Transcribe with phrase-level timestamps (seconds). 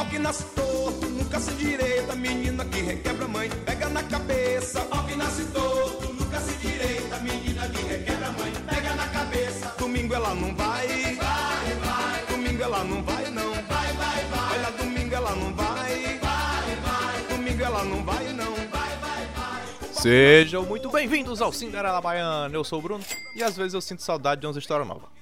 [0.00, 4.80] Pau que nasce torto, nunca se direita, menina que requebra mãe, pega na cabeça.
[4.80, 9.74] Pau que nasce torto, nunca se direita, menina que requebra mãe, pega na cabeça.
[9.78, 12.26] Domingo ela não vai, vai, vai.
[12.30, 14.58] Domingo ela não vai não, vai, vai, vai.
[14.58, 17.36] Olha, domingo ela não vai, vai, vai.
[17.36, 19.92] Domingo ela não vai não, vai, vai, vai.
[19.92, 22.54] Sejam muito bem-vindos ao Cinderela Baiana.
[22.54, 23.04] Eu sou o Bruno
[23.36, 25.19] e às vezes eu sinto saudade de uma história nova.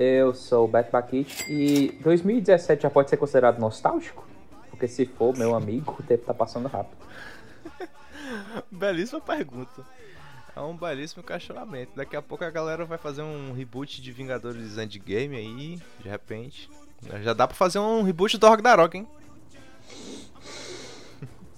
[0.00, 4.24] Eu sou o Beto Bakit e 2017 já pode ser considerado nostálgico?
[4.70, 7.04] Porque se for, meu amigo, o tempo tá passando rápido.
[8.70, 9.84] Belíssima pergunta.
[10.54, 11.96] É um belíssimo questionamento.
[11.96, 16.70] Daqui a pouco a galera vai fazer um reboot de Vingadores Endgame aí, de repente.
[17.20, 19.08] Já dá pra fazer um reboot do Ragnarok, hein?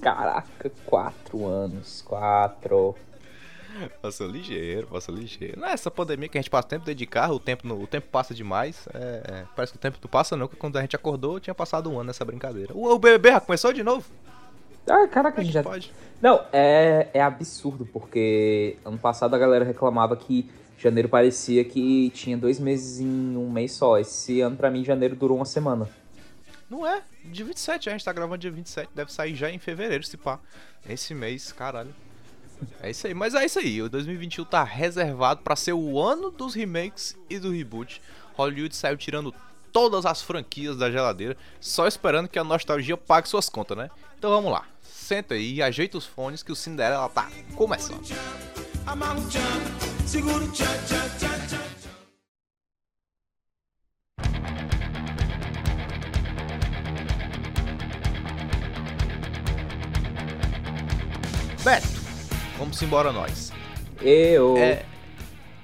[0.00, 2.94] Caraca, quatro anos, quatro.
[3.88, 5.58] Passou ligeiro, passou ligeiro.
[5.58, 7.82] Não é essa pandemia que a gente passa tempo dentro de carro, o tempo, no,
[7.82, 8.88] o tempo passa demais.
[8.92, 11.54] É, é, parece que o tempo não passa não, porque quando a gente acordou tinha
[11.54, 12.72] passado um ano nessa brincadeira.
[12.74, 14.04] O, o BBB já começou de novo?
[14.86, 15.62] Ah, caraca, a é gente que já...
[15.62, 15.92] pode?
[16.20, 22.36] Não, é, é absurdo, porque ano passado a galera reclamava que janeiro parecia que tinha
[22.36, 23.98] dois meses em um mês só.
[23.98, 25.88] Esse ano, pra mim, janeiro durou uma semana.
[26.68, 30.04] Não é, dia 27, a gente tá gravando dia 27, deve sair já em fevereiro,
[30.04, 30.38] se pá.
[30.88, 31.92] Esse mês, caralho.
[32.82, 36.30] É isso aí, mas é isso aí, o 2021 tá reservado pra ser o ano
[36.30, 38.00] dos remakes e do reboot.
[38.34, 39.34] Hollywood saiu tirando
[39.72, 43.90] todas as franquias da geladeira, só esperando que a nostalgia pague suas contas, né?
[44.18, 48.02] Então vamos lá, senta aí e ajeita os fones que o Cinderela tá começando.
[61.62, 61.99] Beto,
[62.60, 63.50] vamos embora nós.
[64.02, 64.54] Eu...
[64.58, 64.84] É,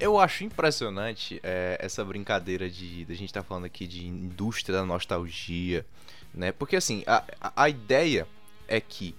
[0.00, 4.78] eu acho impressionante é, essa brincadeira de, de a gente tá falando aqui de indústria
[4.78, 5.84] da nostalgia,
[6.32, 6.53] né?
[6.53, 8.26] Porque assim, a, a, a ideia
[8.66, 9.15] é que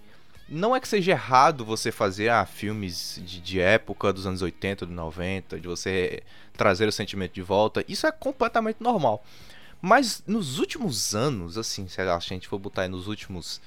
[0.50, 4.88] não é que seja errado você fazer ah, filmes de, de época dos anos 80,
[4.88, 7.86] dos 90, de você trazer o sentimento de volta.
[7.88, 9.24] Isso é completamente normal.
[9.80, 13.62] Mas nos últimos anos, assim, se a gente for botar aí nos últimos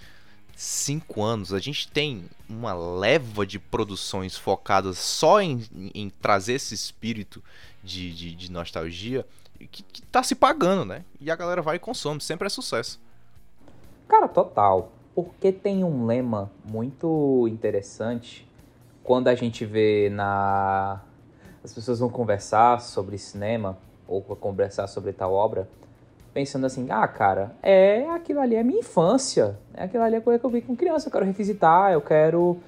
[0.60, 6.74] cinco anos, a gente tem uma leva de produções focadas só em, em trazer esse
[6.74, 7.42] espírito
[7.82, 9.24] de, de, de nostalgia
[9.58, 11.02] que, que tá se pagando, né?
[11.18, 13.00] E a galera vai e consome, sempre é sucesso.
[14.06, 14.92] Cara, total.
[15.14, 18.46] Porque tem um lema muito interessante
[19.02, 21.00] quando a gente vê na.
[21.64, 25.68] As pessoas vão conversar sobre cinema ou conversar sobre tal obra,
[26.32, 30.38] pensando assim: ah, cara, é aquilo ali é minha infância, é aquilo ali é coisa
[30.38, 32.58] que eu vi com criança, eu quero revisitar, eu quero,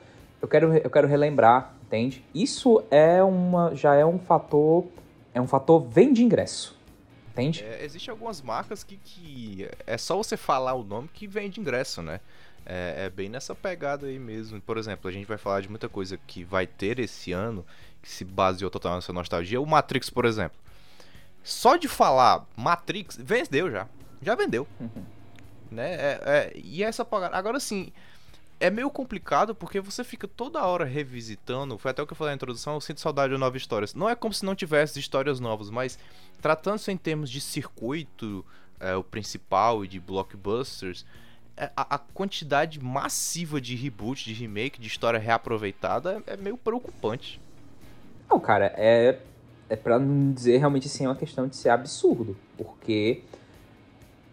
[0.41, 2.25] eu quero, eu quero relembrar, entende?
[2.35, 4.85] Isso é uma, já é um fator,
[5.35, 6.79] é um fator vem de ingresso,
[7.31, 7.65] entende?
[7.65, 12.03] É, Existem algumas marcas que, que é só você falar o nome que vende ingresso,
[12.03, 12.21] né?
[12.65, 14.61] É, é bem nessa pegada aí mesmo.
[14.61, 17.67] Por exemplo, a gente vai falar de muita coisa que vai ter esse ano,
[18.01, 19.61] que se baseou total nessa nostalgia.
[19.61, 20.57] O Matrix, por exemplo.
[21.43, 23.89] Só de falar Matrix, vendeu já.
[24.21, 24.67] Já vendeu.
[25.71, 25.95] Né?
[25.95, 27.37] É, é, e essa pagada.
[27.37, 27.93] Agora sim,
[28.61, 31.77] é meio complicado porque você fica toda hora revisitando.
[31.77, 33.95] Foi até o que eu falei na introdução, eu sinto saudade de novas histórias.
[33.95, 35.99] Não é como se não tivesse histórias novas, mas
[36.41, 38.45] tratando-se em termos de circuito,
[38.79, 41.05] é, o principal e de blockbusters,
[41.57, 46.57] é, a, a quantidade massiva de reboot, de remake, de história reaproveitada é, é meio
[46.57, 47.41] preocupante.
[48.31, 49.19] Não, cara, é,
[49.73, 52.37] é pra não dizer realmente assim, é uma questão de ser absurdo.
[52.59, 53.23] Porque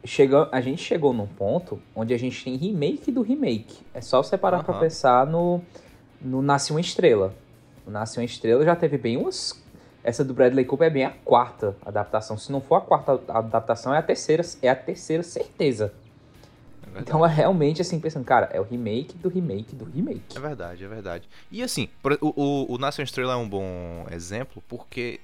[0.04, 3.78] chega, a gente chegou num ponto onde a gente tem remake do remake.
[3.94, 4.84] É só você parar pra Aham.
[4.84, 5.62] pensar no,
[6.22, 7.34] no Nasce uma Estrela.
[7.88, 9.64] O Nasce uma Estrela já teve bem umas.
[10.04, 12.38] Essa do Bradley Cooper é bem a quarta adaptação.
[12.38, 15.94] Se não for a quarta adaptação, é a terceira, é a terceira certeza.
[16.96, 17.00] É.
[17.00, 20.38] Então é realmente assim, pensando, cara, é o remake do remake do remake.
[20.38, 21.30] É verdade, é verdade.
[21.50, 21.88] E assim,
[22.22, 25.20] o, o, o Nação Estrela é um bom exemplo porque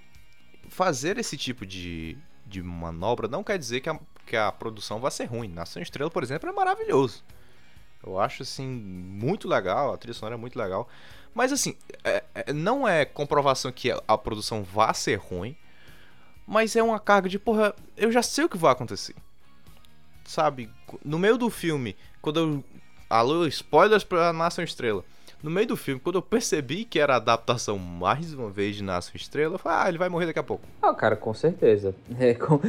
[0.75, 5.09] fazer esse tipo de, de manobra não quer dizer que a, que a produção vai
[5.09, 5.47] ser ruim.
[5.47, 7.23] Nação Estrela, por exemplo, é maravilhoso.
[8.05, 10.87] Eu acho assim muito legal, a trilha sonora é muito legal.
[11.33, 15.55] Mas assim, é- é- não é comprovação que a, produção vá ser ruim,
[16.45, 19.15] mas é uma carga de porra, eu já sei o que vai acontecer.
[20.25, 20.69] Sabe,
[21.05, 22.63] no meio do filme, quando eu.
[23.09, 25.05] Alô, spoilers pra Nação Estrela.
[25.45, 28.83] No meio do filme, quando eu percebi que era a adaptação mais uma vez de
[28.83, 30.63] Nação Estrela, eu falei, ah, ele vai morrer daqui a pouco.
[30.81, 31.93] Ah, cara, com certeza.
[32.19, 32.59] É, com-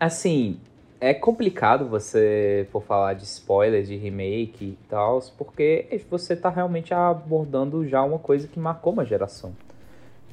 [0.00, 0.58] Assim,
[1.00, 6.92] é complicado você for falar de spoilers, de remake e tal, porque você tá realmente
[6.92, 9.52] abordando já uma coisa que marcou uma geração.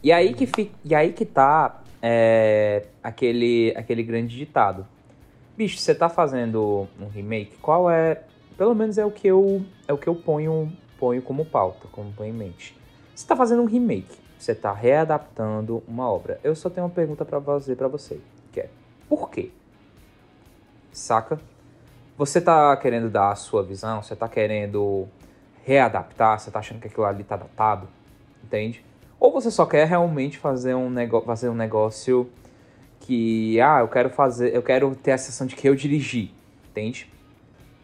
[0.01, 0.71] E aí que, fi...
[0.83, 4.87] e aí que tá é, aquele, aquele grande ditado.
[5.55, 8.23] bicho, você tá fazendo um remake, qual é.
[8.57, 9.63] Pelo menos é o que eu.
[9.87, 10.71] É o que eu ponho,
[11.03, 12.73] ponho como pauta, como ponho em mente.
[13.13, 16.39] Você tá fazendo um remake, você tá readaptando uma obra.
[16.41, 18.21] Eu só tenho uma pergunta para fazer para você,
[18.53, 18.69] que é
[19.09, 19.51] por quê?
[20.93, 21.41] Saca?
[22.17, 25.05] Você tá querendo dar a sua visão, você tá querendo
[25.65, 27.85] readaptar, você tá achando que aquilo ali tá datado,
[28.41, 28.81] entende?
[29.19, 30.89] Ou você só quer realmente fazer um,
[31.25, 32.29] fazer um negócio
[33.01, 36.33] que, ah, eu quero fazer, eu quero ter a sensação de que eu dirigi,
[36.69, 37.11] entende?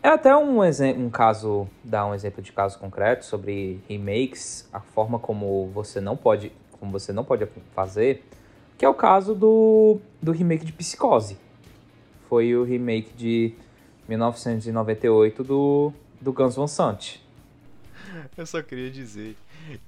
[0.01, 5.19] É até um, um caso, dar um exemplo de caso concreto sobre remakes, a forma
[5.19, 8.23] como você não pode, como você não pode fazer,
[8.77, 11.37] que é o caso do, do remake de Psicose.
[12.29, 13.53] Foi o remake de
[14.07, 15.91] 1998 do,
[16.21, 17.19] do Guns Van Sant.
[18.37, 19.35] Eu só queria dizer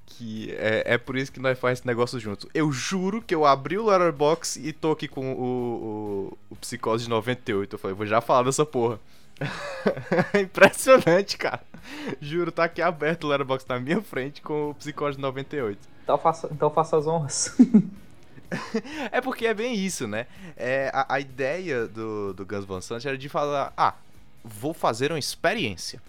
[0.05, 2.49] que é, é por isso que nós fazemos esse negócio juntos.
[2.53, 7.05] Eu juro que eu abri o Letterboxd e tô aqui com o, o, o Psicose
[7.05, 7.75] de 98.
[7.75, 8.99] Eu falei, vou já falar dessa porra.
[10.39, 11.61] Impressionante, cara.
[12.19, 15.79] Juro, tá aqui aberto o Letterboxd na minha frente com o Psicose de 98.
[16.03, 17.55] Então faça, então faça as honras.
[19.11, 20.27] é porque é bem isso, né?
[20.55, 23.95] É, a, a ideia do, do Guns Van Sant era de falar, ah,
[24.43, 26.01] vou fazer uma experiência.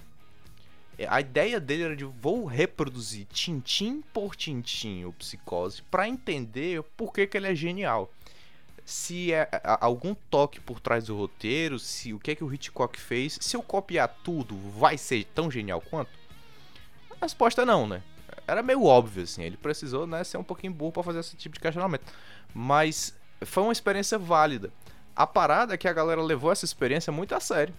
[0.98, 6.82] É, a ideia dele era de vou reproduzir tintim por tintim o Psicose para entender
[6.96, 8.12] por que, que ele é genial.
[8.84, 9.48] Se é
[9.80, 13.56] algum toque por trás do roteiro, se o que é que o Hitchcock fez, se
[13.56, 16.10] eu copiar tudo, vai ser tão genial quanto?
[17.10, 18.02] A resposta é não, né?
[18.46, 21.54] Era meio óbvio assim, ele precisou, né, ser um pouquinho burro para fazer esse tipo
[21.54, 22.04] de questionamento.
[22.52, 24.70] Mas foi uma experiência válida.
[25.14, 27.74] A parada é que a galera levou essa experiência muito a sério.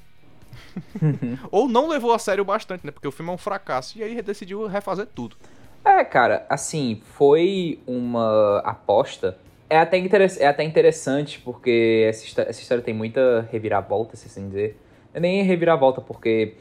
[1.52, 2.92] Ou não levou a sério bastante, né?
[2.92, 3.98] Porque o filme é um fracasso.
[3.98, 5.36] E aí decidiu refazer tudo.
[5.84, 9.38] É, cara, assim, foi uma aposta.
[9.70, 14.78] É até, é até interessante, porque essa, essa história tem muita reviravolta, se assim dizer.
[15.14, 16.56] É nem reviravolta, porque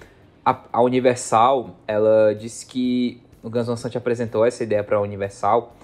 [0.45, 5.75] a, a Universal, ela disse que o Guns N' Roses apresentou essa ideia pra Universal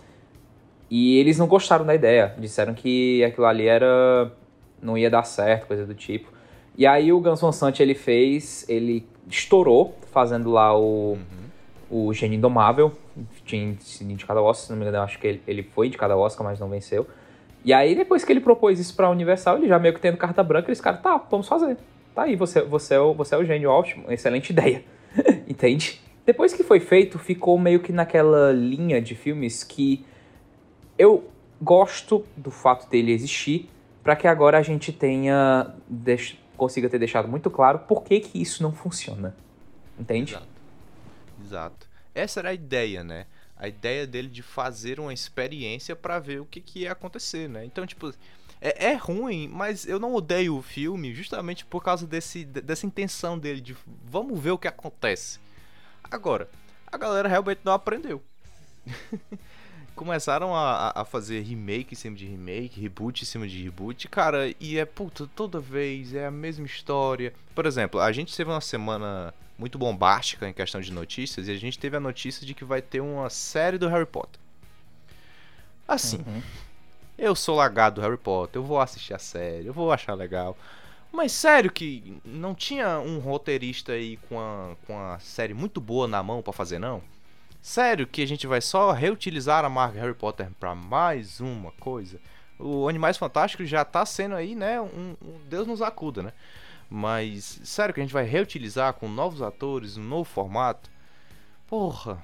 [0.91, 2.35] e eles não gostaram da ideia.
[2.39, 4.33] Disseram que aquilo ali era
[4.81, 6.33] não ia dar certo, coisa do tipo.
[6.77, 11.48] E aí o Guns Van Sant ele fez, ele estourou fazendo lá o, uhum.
[11.91, 12.93] O Gênio Indomável,
[13.45, 16.13] tinha sido indicado ao Oscar, se não me engano, acho que ele, ele foi indicado
[16.13, 17.07] ao Oscar, mas não venceu.
[17.65, 20.43] E aí depois que ele propôs isso pra Universal, ele já meio que tendo carta
[20.43, 21.77] branca, eles caras, tá, vamos fazer.
[22.15, 24.85] Tá aí, você, você, é, o, você é o gênio, ótimo, excelente ideia.
[25.49, 26.01] Entende?
[26.25, 30.05] Depois que foi feito, ficou meio que naquela linha de filmes que
[30.99, 31.25] eu
[31.61, 33.69] gosto do fato dele existir,
[34.03, 35.75] para que agora a gente tenha
[36.57, 39.35] consiga ter deixado muito claro por que, que isso não funciona.
[39.99, 40.33] Entende?
[40.33, 40.58] Exato.
[41.45, 41.89] Exato.
[42.15, 43.27] Essa era a ideia, né?
[43.57, 47.65] A ideia dele de fazer uma experiência para ver o que, que ia acontecer, né?
[47.65, 48.13] Então, tipo,
[48.61, 53.39] é, é, ruim, mas eu não odeio o filme justamente por causa desse, dessa intenção
[53.39, 55.39] dele de vamos ver o que acontece.
[56.05, 56.49] Agora,
[56.87, 58.23] a galera realmente não aprendeu.
[59.99, 64.55] começaram a, a fazer remake em cima de remake, reboot em cima de reboot, cara,
[64.61, 67.35] e é puta, toda vez é a mesma história.
[67.53, 71.57] Por exemplo, a gente teve uma semana muito bombástica em questão de notícias e a
[71.57, 74.41] gente teve a notícia de que vai ter uma série do Harry Potter.
[75.87, 76.43] Assim, uhum.
[77.19, 80.57] eu sou lagado do Harry Potter, eu vou assistir a série, eu vou achar legal.
[81.11, 86.07] Mas sério que não tinha um roteirista aí com a, com a série muito boa
[86.07, 87.03] na mão para fazer, não?
[87.61, 92.21] Sério que a gente vai só reutilizar a marca Harry Potter para mais uma coisa?
[92.59, 96.33] O Animais Fantásticos já tá sendo aí, né, um, um, Deus nos acuda, né?
[96.91, 100.91] Mas sério que a gente vai reutilizar com novos atores, um novo formato?
[101.67, 102.23] Porra,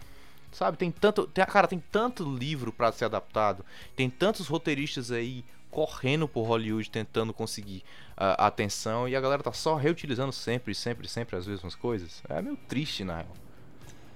[0.50, 5.44] sabe, tem tanto, tem, cara, tem tanto livro para ser adaptado, tem tantos roteiristas aí
[5.70, 11.08] correndo por Hollywood tentando conseguir uh, atenção e a galera tá só reutilizando sempre, sempre,
[11.08, 12.22] sempre as mesmas coisas.
[12.28, 13.34] É meio triste, na real.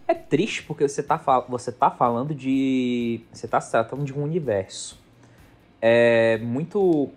[0.06, 3.20] É triste porque você tá, você tá falando de.
[3.30, 4.98] Você tá se tratando de um universo.
[5.82, 7.10] É muito.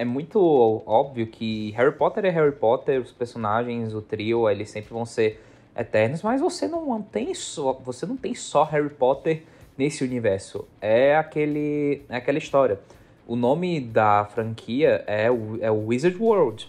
[0.00, 0.40] É muito
[0.86, 5.44] óbvio que Harry Potter é Harry Potter, os personagens, o trio, eles sempre vão ser
[5.76, 7.74] eternos, mas você não tem só.
[7.84, 9.42] Você não tem só Harry Potter
[9.76, 10.66] nesse universo.
[10.80, 12.00] É aquele.
[12.08, 12.80] É aquela história.
[13.26, 16.66] O nome da franquia é o, é o Wizard World.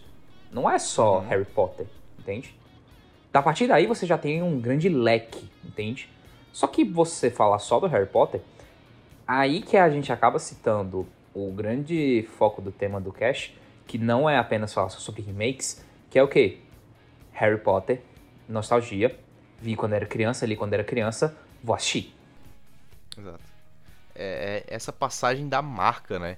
[0.52, 1.28] Não é só uhum.
[1.30, 1.88] Harry Potter,
[2.20, 2.54] entende?
[3.34, 6.10] A partir daí você já tem um grande leque, entende?
[6.52, 8.42] Só que você falar só do Harry Potter,
[9.26, 13.54] aí que a gente acaba citando o grande foco do tema do Cash,
[13.88, 16.60] que não é apenas falar sobre remakes, que é o quê?
[17.32, 18.02] Harry Potter,
[18.48, 19.18] nostalgia,
[19.60, 22.14] vi quando era criança, li quando era criança, vou assistir.
[23.18, 23.44] Exato.
[24.14, 26.38] É, é essa passagem da marca, né?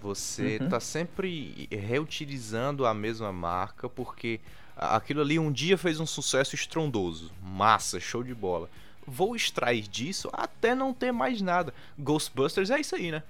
[0.00, 0.68] Você uhum.
[0.68, 4.40] tá sempre reutilizando a mesma marca porque
[4.76, 7.32] aquilo ali um dia fez um sucesso estrondoso.
[7.42, 8.70] Massa, show de bola.
[9.06, 11.74] Vou extrair disso até não ter mais nada.
[11.98, 13.22] Ghostbusters é isso aí, né?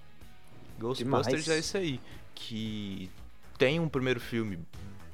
[0.78, 1.48] Ghostbusters Demais.
[1.48, 2.00] é isso aí.
[2.34, 3.10] Que
[3.58, 4.58] tem um primeiro filme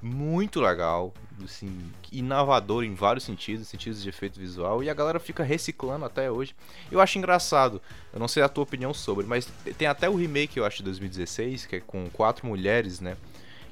[0.05, 1.81] muito legal, assim,
[2.13, 6.55] inovador em vários sentidos, sentidos de efeito visual, e a galera fica reciclando até hoje.
[6.93, 7.81] Eu acho engraçado,
[8.13, 10.83] eu não sei a tua opinião sobre, mas tem até o remake, eu acho, de
[10.85, 13.17] 2016, que é com quatro mulheres, né?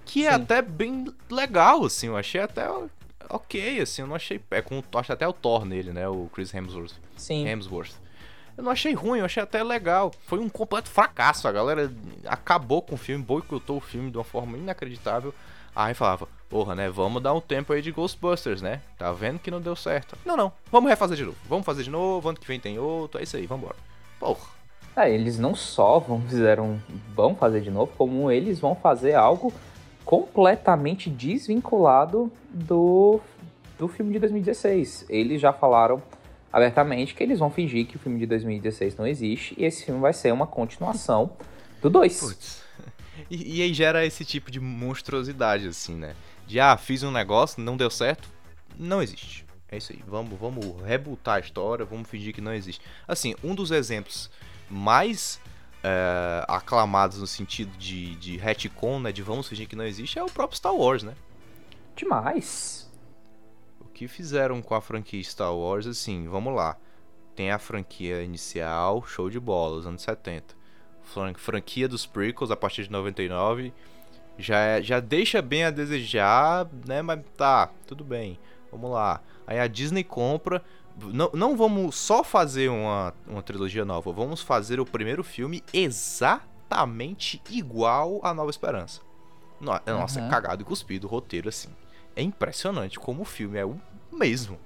[0.07, 0.37] Que é Sim.
[0.37, 2.67] até bem legal, assim, eu achei até
[3.29, 4.41] ok, assim, eu não achei.
[4.51, 6.09] É com acho até o Thor nele, né?
[6.09, 6.95] O Chris Hemsworth.
[7.17, 7.47] Sim.
[7.47, 7.93] Hemsworth.
[8.57, 10.13] Eu não achei ruim, eu achei até legal.
[10.27, 11.49] Foi um completo fracasso.
[11.49, 11.93] A galera
[12.27, 15.35] acabou com o filme, boicotou o filme de uma forma inacreditável.
[15.75, 16.91] Aí falava, porra, né?
[16.91, 18.83] Vamos dar um tempo aí de Ghostbusters, né?
[18.99, 20.17] Tá vendo que não deu certo.
[20.25, 20.53] Não, não.
[20.71, 21.39] Vamos refazer de novo.
[21.49, 22.29] Vamos fazer de novo.
[22.29, 23.19] Ano que vem tem outro.
[23.19, 23.77] É isso aí, vambora.
[24.21, 24.63] Porra.
[24.95, 26.79] É, eles não só vão, fizeram,
[27.15, 29.51] vão fazer de novo, como eles vão fazer algo
[30.05, 33.19] completamente desvinculado do,
[33.79, 35.07] do filme de 2016.
[35.09, 36.03] Eles já falaram
[36.53, 40.01] abertamente que eles vão fingir que o filme de 2016 não existe e esse filme
[40.01, 41.33] vai ser uma continuação
[41.81, 42.21] do 2.
[42.21, 42.63] Putz.
[43.31, 46.15] E, e, aí gera esse tipo de monstruosidade, assim, né?
[46.47, 48.29] De, ah, fiz um negócio, não deu certo,
[48.79, 49.47] não existe.
[49.69, 52.85] É isso aí, vamos, vamos rebutar a história, vamos fingir que não existe.
[53.09, 54.31] Assim, um dos exemplos
[54.69, 55.41] mais
[55.83, 59.13] é, aclamados no sentido de, de retcon, né?
[59.13, 61.15] De vamos fingir que não existe, é o próprio Star Wars, né?
[61.97, 62.91] Demais.
[64.03, 66.77] Que fizeram com a franquia Star Wars, assim, vamos lá.
[67.37, 70.61] Tem a franquia inicial, show de bola, os anos 70
[71.37, 73.73] franquia dos prequels a partir de 99
[74.37, 77.01] já, é, já deixa bem a desejar, né?
[77.01, 78.41] Mas tá, tudo bem,
[78.73, 79.21] vamos lá.
[79.47, 80.65] Aí a Disney compra.
[81.01, 87.41] Não, não vamos só fazer uma, uma trilogia nova, vamos fazer o primeiro filme exatamente
[87.49, 89.01] igual a Nova Esperança.
[89.61, 90.27] Nossa, uhum.
[90.27, 91.69] é cagado e cuspido o roteiro assim.
[92.15, 93.65] É impressionante como o filme é
[94.13, 94.59] o mesmo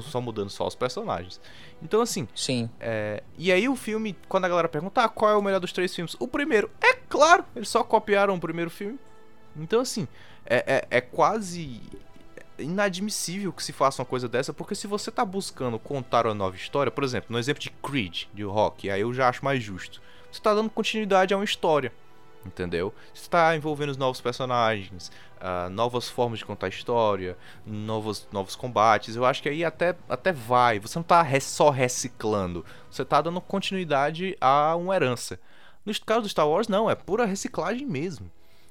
[0.00, 1.40] só mudando só os personagens.
[1.82, 2.26] Então, assim.
[2.34, 2.70] Sim.
[2.80, 5.72] É, e aí o filme, quando a galera pergunta ah, qual é o melhor dos
[5.72, 8.98] três filmes, o primeiro, é claro, eles só copiaram o primeiro filme.
[9.56, 10.08] Então, assim,
[10.46, 11.82] é, é, é quase
[12.58, 16.56] inadmissível que se faça uma coisa dessa, porque se você tá buscando contar uma nova
[16.56, 20.00] história, por exemplo, no exemplo de Creed, de Rock, aí eu já acho mais justo.
[20.30, 21.92] Você tá dando continuidade a uma história
[22.44, 22.92] entendeu?
[23.14, 25.10] Está envolvendo os novos personagens,
[25.42, 29.16] uh, novas formas de contar história, novos, novos combates.
[29.16, 30.78] Eu acho que aí até, até vai.
[30.78, 35.38] Você não está só reciclando, você está dando continuidade a uma herança.
[35.84, 38.30] No caso do Star Wars, não, é pura reciclagem mesmo.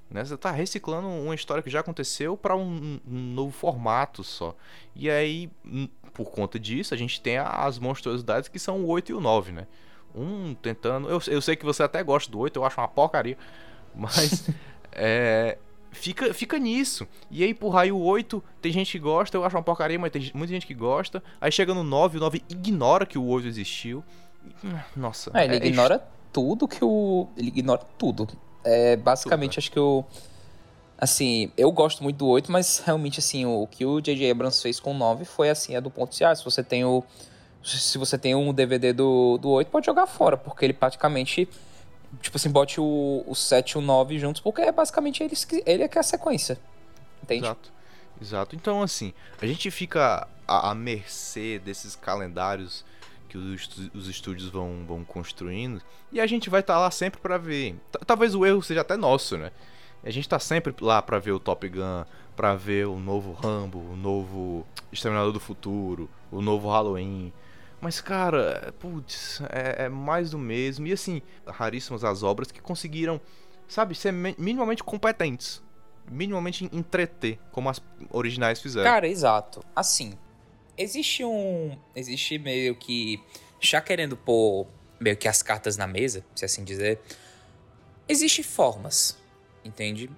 [0.09, 0.23] Né?
[0.23, 4.55] Você está reciclando uma história que já aconteceu para um, um, novo formato só.
[4.95, 9.11] E aí, hum, por conta disso, a gente tem as monstruosidades que são o 8
[9.11, 9.67] e o 9, né?
[10.15, 11.09] Um tentando.
[11.09, 13.37] Eu, eu sei que você até gosta do 8, eu acho uma porcaria.
[13.95, 14.49] Mas.
[14.91, 15.57] é,
[15.91, 17.07] fica, fica nisso.
[17.29, 20.11] E aí, por aí o 8, tem gente que gosta, eu acho uma porcaria, mas
[20.11, 21.23] tem muita gente que gosta.
[21.39, 24.03] Aí chega no 9, o 9 ignora que o 8 existiu.
[24.95, 25.31] Nossa.
[25.33, 26.03] É, ele é ignora est...
[26.33, 27.27] tudo que o.
[27.37, 28.27] Ele ignora tudo.
[28.63, 29.65] É, basicamente, tudo, né?
[29.65, 30.03] acho que o.
[30.97, 34.29] Assim, eu gosto muito do 8, mas realmente, assim, o, o que o J.J.
[34.29, 36.85] Abrams fez com o 9 foi assim, é do ponto de, ah, se você tem
[36.85, 37.03] o
[37.63, 41.47] se você tem um DVD do, do 8, pode jogar fora, porque ele praticamente.
[42.19, 45.33] Tipo assim, bote o, o 7 e o 9 juntos, porque é basicamente ele,
[45.65, 46.59] ele é que é a sequência.
[47.23, 47.45] Entende?
[47.45, 47.71] Exato.
[48.21, 48.55] Exato.
[48.55, 52.85] Então, assim, a gente fica à, à mercê desses calendários
[53.27, 57.21] que os, os estúdios vão, vão construindo e a gente vai estar tá lá sempre
[57.21, 57.75] para ver.
[57.91, 59.51] T talvez o erro seja até nosso, né?
[60.03, 62.03] A gente tá sempre lá para ver o Top Gun,
[62.35, 67.31] para ver o novo Rambo, o novo Exterminador do Futuro, o novo Halloween,
[67.81, 70.85] mas, cara, putz, é, é, mais do mesmo.
[70.85, 73.19] E assim, raríssimas as obras que conseguiram,
[73.67, 75.63] sabe, ser minimamente competentes.
[76.09, 78.89] Minimamente entreter, como as originais fizeram.
[78.89, 79.63] Cara, exato.
[79.75, 80.13] Assim,
[80.77, 81.75] existe um.
[81.95, 83.19] Existe meio que.
[83.59, 84.67] Já querendo pôr
[84.99, 86.99] meio que as cartas na mesa, se assim dizer.
[88.07, 89.17] Existem formas,
[89.63, 90.09] entende?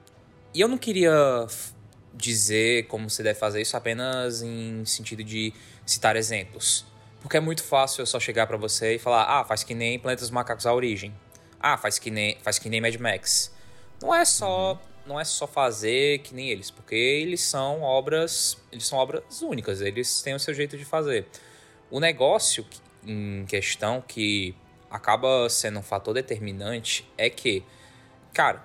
[0.54, 1.46] E eu não queria
[2.14, 5.54] dizer como você deve fazer isso apenas em sentido de
[5.86, 6.86] citar exemplos.
[7.24, 9.98] Porque é muito fácil eu só chegar para você e falar: "Ah, faz que nem
[9.98, 11.16] Planetas Macacos a origem".
[11.60, 13.50] Ah, faz que nem, faz que nem Mad Max.
[14.02, 14.80] Não é só, uhum.
[15.08, 19.80] não é só fazer que nem eles, porque eles são obras, eles são obras únicas,
[19.80, 21.26] eles têm o seu jeito de fazer.
[21.90, 22.66] O negócio
[23.06, 24.54] em questão que
[24.92, 27.64] acaba sendo um fator determinante é que,
[28.34, 28.62] cara,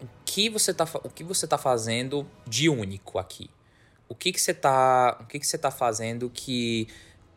[0.00, 3.50] o que você tá, o que você tá fazendo de único aqui?
[4.08, 6.88] O que que você tá, o que que você tá fazendo que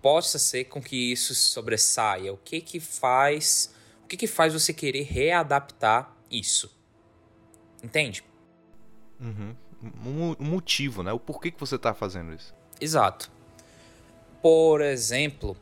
[0.01, 2.34] possa ser com que isso sobressaia?
[2.34, 6.72] O que que faz, o que que faz você querer readaptar isso.
[7.84, 8.24] Entende?
[9.20, 9.55] Uhum.
[10.05, 11.12] Um, um motivo, né?
[11.12, 12.53] O porquê que você tá fazendo isso.
[12.79, 13.31] Exato.
[14.41, 15.55] Por exemplo,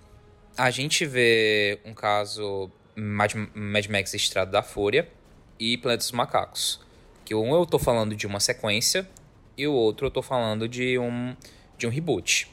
[0.57, 5.09] a gente vê um caso Mad, Mad Max Estrada da Fúria
[5.57, 6.79] e Planeta dos Macacos.
[7.25, 9.09] Que um eu tô falando de uma sequência
[9.57, 11.35] e o outro eu tô falando de um
[11.77, 12.49] de um reboot.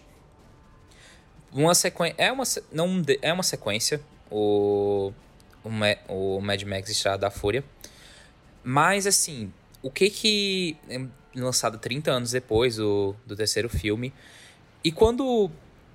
[1.52, 4.00] Uma sequência é uma não é uma sequência
[4.30, 5.12] o
[5.64, 7.64] o, o Mad Max Estrada da Fúria.
[8.62, 11.00] Mas assim, o que que é
[11.40, 14.12] lançado 30 anos depois do, do terceiro filme.
[14.82, 15.50] E quando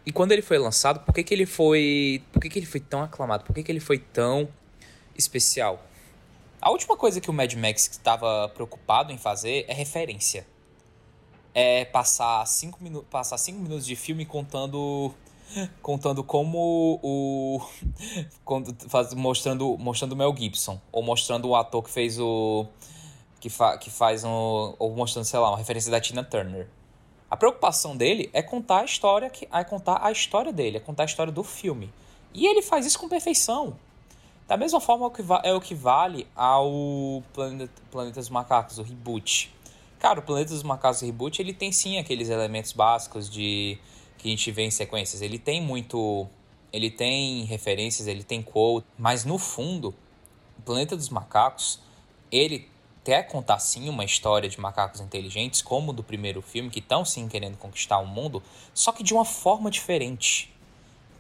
[0.05, 2.79] e quando ele foi lançado, por que, que ele foi, por que, que ele foi
[2.79, 3.43] tão aclamado?
[3.43, 4.49] Por que, que ele foi tão
[5.15, 5.85] especial?
[6.59, 10.45] A última coisa que o Mad Max estava preocupado em fazer é referência.
[11.53, 15.13] É passar cinco, minu passar cinco minutos de filme contando
[15.81, 17.61] contando como o
[18.87, 22.65] faz, mostrando mostrando o Mel Gibson ou mostrando o ator que fez o
[23.39, 26.67] que, fa, que faz um ou mostrando sei lá uma referência da Tina Turner.
[27.29, 31.03] A preocupação dele é contar a história que é contar a história dele é contar
[31.03, 31.91] a história do filme.
[32.33, 33.77] E ele faz isso com perfeição.
[34.47, 35.09] Da mesma forma
[35.43, 39.49] é o que vale ao Planeta, Planeta dos Macacos, o reboot.
[39.97, 43.77] Cara, o Planeta dos Macacos Reboot, ele tem sim aqueles elementos básicos de
[44.21, 45.21] que a gente vê em sequências.
[45.21, 46.27] Ele tem muito...
[46.71, 49.93] Ele tem referências, ele tem quote, mas no fundo,
[50.57, 51.81] o Planeta dos Macacos,
[52.31, 52.69] ele
[53.03, 57.27] quer contar sim uma história de macacos inteligentes, como do primeiro filme, que estão sim
[57.27, 58.41] querendo conquistar o mundo,
[58.73, 60.53] só que de uma forma diferente.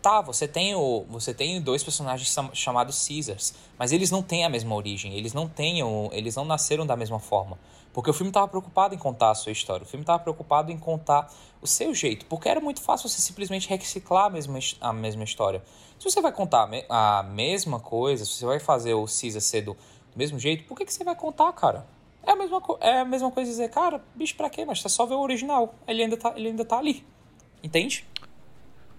[0.01, 4.49] Tá, você tem o, você tem dois personagens chamados Caesars, mas eles não têm a
[4.49, 7.59] mesma origem, eles não têm, o, eles não nasceram da mesma forma,
[7.93, 10.77] porque o filme estava preocupado em contar a sua história, o filme estava preocupado em
[10.77, 11.31] contar
[11.61, 15.63] o seu jeito, porque era muito fácil você simplesmente reciclar a mesma, a mesma história.
[15.99, 19.77] Se você vai contar a mesma coisa, se você vai fazer o Caesar ser do
[20.15, 21.85] mesmo jeito, por que, que você vai contar, cara?
[22.23, 24.65] É a mesma, é a mesma coisa dizer, cara, bicho, pra quê?
[24.65, 27.05] Mas você só vê o original, ele ainda tá, ele ainda tá ali,
[27.63, 28.05] entende?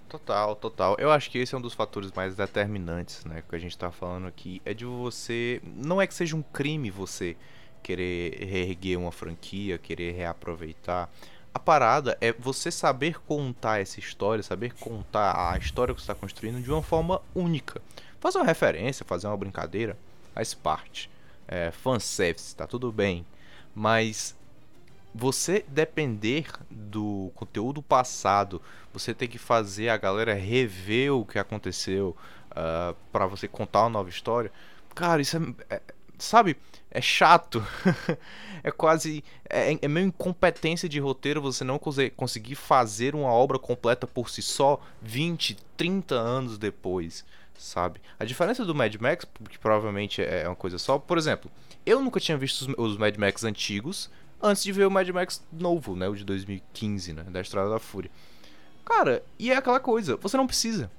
[0.09, 0.97] Total, total.
[0.99, 3.91] Eu acho que esse é um dos fatores mais determinantes, né, que a gente tá
[3.91, 7.37] falando aqui, é de você, não é que seja um crime você
[7.83, 11.11] querer reerguer uma franquia, querer reaproveitar.
[11.55, 16.15] A parada é você saber contar essa história, saber contar a história que você está
[16.15, 17.83] construindo de uma forma única.
[18.21, 19.97] Fazer uma referência, fazer uma brincadeira,
[20.35, 21.11] faz parte.
[21.47, 23.27] É, fanservice, tá tudo bem.
[23.75, 24.35] Mas
[25.15, 32.17] você depender do conteúdo passado, você tem que fazer a galera rever o que aconteceu
[32.51, 34.51] uh, ah, para você contar uma nova história.
[34.95, 35.37] Cara, isso
[35.69, 35.83] é, é
[36.19, 36.57] sabe,
[36.93, 37.65] é chato.
[38.63, 39.25] é quase.
[39.49, 41.81] É, é meio incompetência de roteiro você não
[42.17, 47.25] conseguir fazer uma obra completa por si só 20, 30 anos depois,
[47.57, 48.01] sabe?
[48.19, 51.51] A diferença do Mad Max, que provavelmente é uma coisa só, por exemplo,
[51.85, 55.43] eu nunca tinha visto os, os Mad Max antigos antes de ver o Mad Max
[55.51, 56.09] novo, né?
[56.09, 57.23] O de 2015, né?
[57.25, 58.11] Da Estrada da Fúria.
[58.85, 60.91] Cara, e é aquela coisa, você não precisa.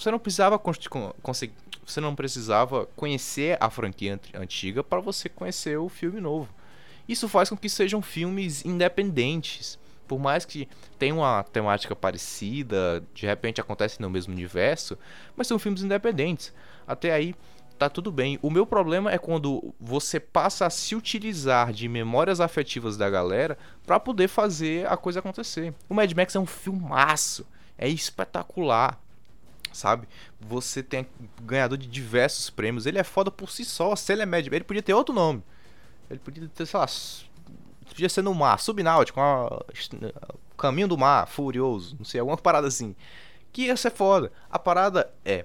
[0.00, 1.52] Você não precisava conseguir.
[1.84, 6.48] Você não precisava conhecer a franquia antiga para você conhecer o filme novo.
[7.06, 9.78] Isso faz com que sejam filmes independentes.
[10.08, 10.66] Por mais que
[10.98, 14.96] tenham uma temática parecida, de repente acontece no mesmo universo,
[15.36, 16.50] mas são filmes independentes.
[16.86, 17.34] Até aí,
[17.78, 18.38] tá tudo bem.
[18.40, 23.58] O meu problema é quando você passa a se utilizar de memórias afetivas da galera
[23.86, 25.74] para poder fazer a coisa acontecer.
[25.90, 28.98] O Mad Max é um filmaço, é espetacular.
[29.72, 30.08] Sabe?
[30.40, 31.06] Você tem
[31.42, 32.86] ganhador de diversos prêmios.
[32.86, 33.94] Ele é foda por si só.
[33.94, 35.42] Se ele é Max, ele podia ter outro nome.
[36.10, 36.86] Ele podia ter, sei lá,
[37.88, 39.20] podia ser no mar, subnáutico,
[40.58, 42.96] caminho do mar, furioso, não sei, alguma parada assim.
[43.52, 44.32] Que ia ser foda.
[44.50, 45.44] A parada é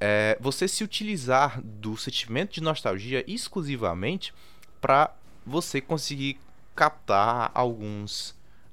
[0.00, 4.34] é, você se utilizar do sentimento de nostalgia exclusivamente
[4.80, 5.14] para
[5.46, 6.38] você conseguir
[6.74, 8.30] captar alguns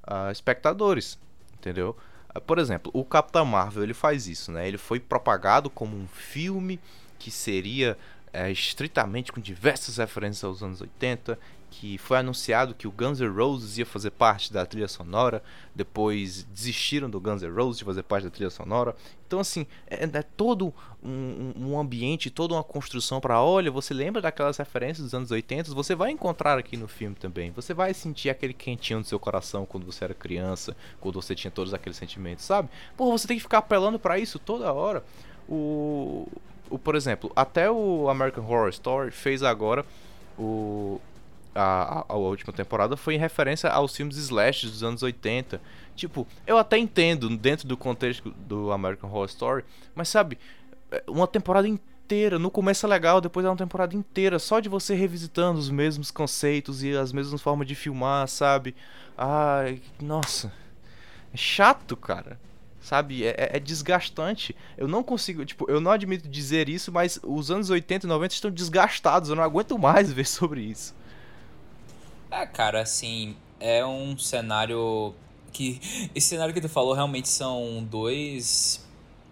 [0.08, 1.18] uh, espectadores,
[1.54, 1.96] entendeu?
[2.40, 4.68] Por exemplo, o Capitão Marvel ele faz isso, né?
[4.68, 6.80] Ele foi propagado como um filme
[7.20, 7.98] que seria
[8.34, 11.38] é, estritamente com diversas referências aos anos 80
[11.72, 15.42] que foi anunciado que o Guns N' Roses ia fazer parte da trilha sonora,
[15.74, 18.94] depois desistiram do Guns N' Roses de fazer parte da trilha sonora.
[19.26, 24.22] Então, assim, é, é todo um, um, ambiente, toda uma construção para, olha, você lembra
[24.22, 25.74] daquelas referências dos anos 80?
[25.74, 27.52] Você vai encontrar aqui no filme também.
[27.52, 31.50] Você vai sentir aquele quentinho no seu coração quando você era criança, quando você tinha
[31.50, 32.70] todos aqueles sentimentos, sabe?
[32.98, 35.06] Pô, você tem que ficar apelando para isso toda hora.
[35.48, 36.28] O,
[36.70, 39.86] o, por exemplo, até o American Horror Story fez agora
[40.38, 41.00] o,
[41.54, 45.62] a, a, última temporada foi em referência aos filmes slash dos anos 80.
[45.96, 50.38] Tipo, eu até entendo dentro do contexto do American Horror Story, mas sabe,
[50.92, 52.38] é, uma temporada inteira inteira.
[52.38, 56.12] No começo é legal, depois é uma temporada inteira só de você revisitando os mesmos
[56.12, 58.76] conceitos e as mesmas formas de filmar, sabe?
[59.18, 60.52] Ai, nossa.
[61.34, 62.38] É chato, cara.
[62.82, 63.24] Sabe?
[63.24, 64.56] É, é, é desgastante.
[64.78, 68.34] Eu não consigo, tipo, eu não admito dizer isso, mas os anos 80 e 90
[68.34, 69.30] estão desgastados.
[69.30, 70.94] Eu não aguento mais ver sobre isso.
[72.32, 75.14] É, cara, assim, é um cenário
[75.52, 75.82] que
[76.16, 78.88] esse cenário que tu falou realmente são dois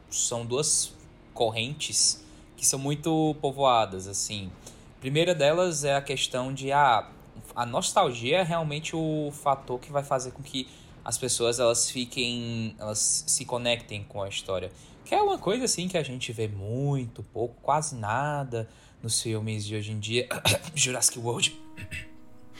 [0.09, 0.93] são duas
[1.33, 2.21] correntes
[2.57, 4.51] que são muito povoadas assim.
[4.97, 7.09] A primeira delas é a questão de ah,
[7.55, 10.67] a nostalgia é realmente o fator que vai fazer com que
[11.05, 14.71] as pessoas elas fiquem elas se conectem com a história.
[15.05, 18.67] Que é uma coisa assim que a gente vê muito pouco, quase nada
[19.01, 20.27] nos filmes de hoje em dia.
[20.75, 21.57] Jurassic World.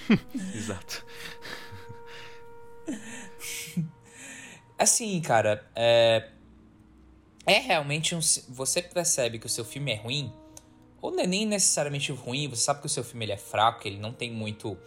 [0.56, 1.06] Exato.
[4.78, 6.30] assim, cara, é,
[7.46, 8.20] é realmente um.
[8.50, 10.34] Você percebe que o seu filme é ruim,
[11.02, 13.82] ou não é nem necessariamente ruim, você sabe que o seu filme ele é fraco,
[13.82, 14.78] que ele não tem muito.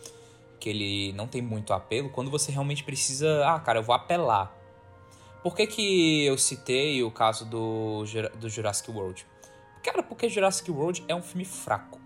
[0.61, 3.47] que ele não tem muito apelo, quando você realmente precisa.
[3.47, 4.57] Ah, cara, eu vou apelar.
[5.43, 8.05] Por que, que eu citei o caso do,
[8.39, 9.27] do Jurassic World?
[9.83, 12.01] Cara, porque Jurassic World é um filme fraco.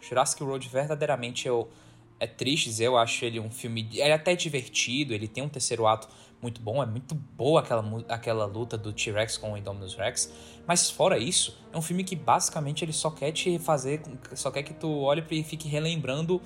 [0.00, 1.87] Jurassic World verdadeiramente eu, é
[2.26, 3.88] triste dizer, eu acho ele um filme.
[3.92, 6.08] Ele é até divertido, ele tem um terceiro ato
[6.40, 10.32] muito bom, é muito boa aquela, aquela luta do T-Rex com o Indominus Rex.
[10.66, 14.02] Mas fora isso, é um filme que basicamente ele só quer te fazer,
[14.34, 16.40] só quer que tu olhe e fique relembrando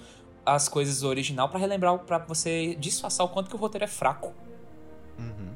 [0.44, 3.88] as coisas do original para relembrar, para você disfarçar o quanto que o roteiro é
[3.88, 4.34] fraco.
[5.18, 5.54] Uhum.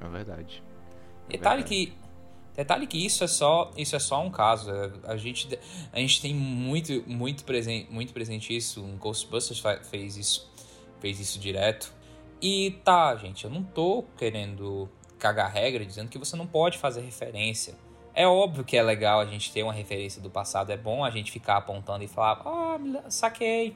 [0.00, 0.62] É verdade.
[1.28, 1.86] É Detalhe verdade.
[1.86, 2.01] que
[2.54, 4.70] Detalhe que isso é só, isso é só um caso.
[4.70, 5.58] É, a gente,
[5.92, 8.82] a gente tem muito, muito presente, muito presente isso.
[8.82, 10.50] Um Ghostbusters fez isso,
[11.00, 11.92] fez isso direto.
[12.40, 14.88] E tá, gente, eu não tô querendo
[15.18, 17.74] cagar regra dizendo que você não pode fazer referência.
[18.14, 21.10] É óbvio que é legal a gente ter uma referência do passado, é bom a
[21.10, 23.74] gente ficar apontando e falar, ah, oh, saquei,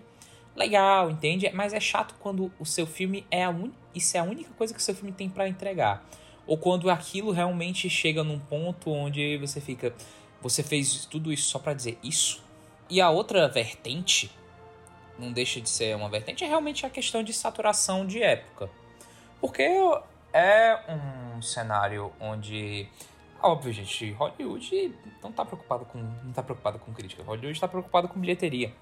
[0.55, 1.51] legal, entende?
[1.55, 3.71] Mas é chato quando o seu filme é a un...
[3.95, 6.05] isso é a única coisa que o seu filme tem para entregar.
[6.47, 9.93] Ou quando aquilo realmente chega num ponto onde você fica,
[10.41, 12.43] você fez tudo isso só para dizer isso?
[12.89, 14.31] E a outra vertente
[15.19, 18.71] não deixa de ser uma vertente, é realmente a questão de saturação de época.
[19.41, 19.63] Porque
[20.33, 22.89] é um cenário onde.
[23.43, 25.99] Óbvio, gente, Hollywood não está preocupado com.
[25.99, 27.23] não tá preocupado com crítica.
[27.23, 28.73] Hollywood está preocupado com bilheteria.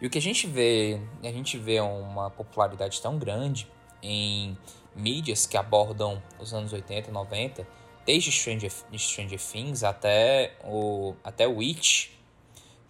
[0.00, 3.68] E o que a gente vê, a gente vê uma popularidade tão grande
[4.02, 4.56] em
[4.98, 7.66] mídias que abordam os anos 80 e 90,
[8.04, 12.10] desde Stranger, Stranger Things até o até Witch,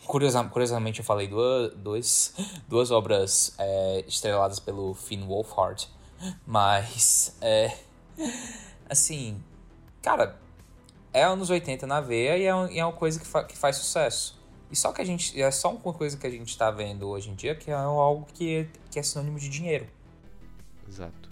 [0.07, 2.35] curiosamente eu falei duas, duas,
[2.67, 5.89] duas obras é, estreladas pelo Finn Wolfhard,
[6.47, 7.77] mas é,
[8.89, 9.43] assim,
[10.03, 10.39] cara,
[11.13, 13.77] é anos 80 na veia e é, e é uma coisa que, fa, que faz
[13.77, 14.39] sucesso.
[14.71, 15.41] E só que a gente.
[15.41, 18.27] É só uma coisa que a gente está vendo hoje em dia que é algo
[18.35, 19.87] que, que é sinônimo de dinheiro.
[20.87, 21.28] Exato.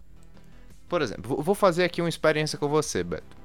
[0.88, 3.36] Por exemplo, vou fazer aqui uma experiência com você, Beto.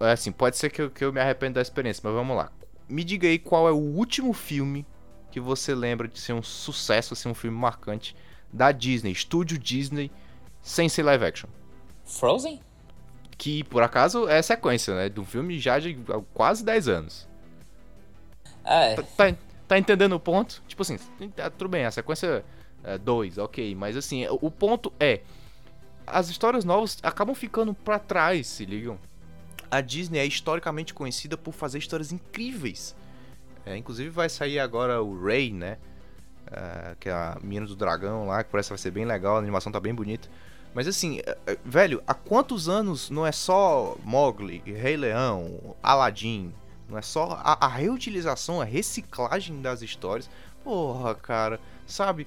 [0.00, 2.50] É assim, pode ser que eu, que eu me arrependa da experiência, mas vamos lá
[2.88, 4.86] me diga aí qual é o último filme
[5.30, 8.14] que você lembra de ser um sucesso, assim, um filme marcante
[8.52, 10.10] da Disney, estúdio Disney,
[10.62, 11.48] sem ser live action.
[12.04, 12.60] Frozen?
[13.36, 15.08] Que, por acaso, é sequência, né?
[15.08, 15.98] De um filme já de
[16.32, 17.28] quase 10 anos.
[18.64, 18.94] É.
[18.94, 20.62] Tá, tá, tá entendendo o ponto?
[20.68, 20.98] Tipo assim,
[21.34, 22.44] tá, tudo bem, a sequência
[23.02, 23.74] 2, é ok.
[23.74, 25.22] Mas assim, o ponto é...
[26.06, 28.98] As histórias novas acabam ficando para trás, se ligam?
[29.74, 32.94] a Disney é historicamente conhecida por fazer histórias incríveis.
[33.66, 35.78] É, inclusive vai sair agora o Ray, né?
[36.46, 39.36] Uh, que é a menina do dragão lá, que parece que vai ser bem legal,
[39.36, 40.28] a animação tá bem bonita.
[40.74, 46.52] Mas assim, uh, velho, há quantos anos não é só Mowgli, Rei Leão, Aladdin?
[46.88, 50.30] Não é só a, a reutilização, a reciclagem das histórias.
[50.62, 52.26] Porra, cara, sabe?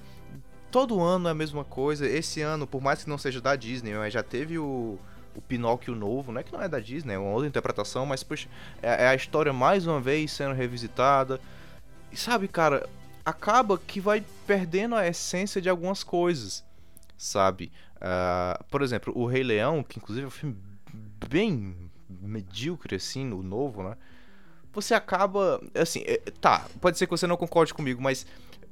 [0.70, 2.06] Todo ano é a mesma coisa.
[2.06, 4.98] Esse ano, por mais que não seja da Disney, já teve o
[5.38, 8.24] o Pinóquio novo, não é que não é da Disney, é uma outra interpretação, mas
[8.24, 8.48] poxa,
[8.82, 11.40] é, é a história mais uma vez sendo revisitada.
[12.10, 12.88] E sabe, cara,
[13.24, 16.64] acaba que vai perdendo a essência de algumas coisas,
[17.16, 17.70] sabe?
[17.96, 20.56] Uh, por exemplo, o Rei Leão, que inclusive é um filme
[21.28, 23.96] bem medíocre assim, o novo, né?
[24.72, 28.26] Você acaba, assim, é, tá, pode ser que você não concorde comigo, mas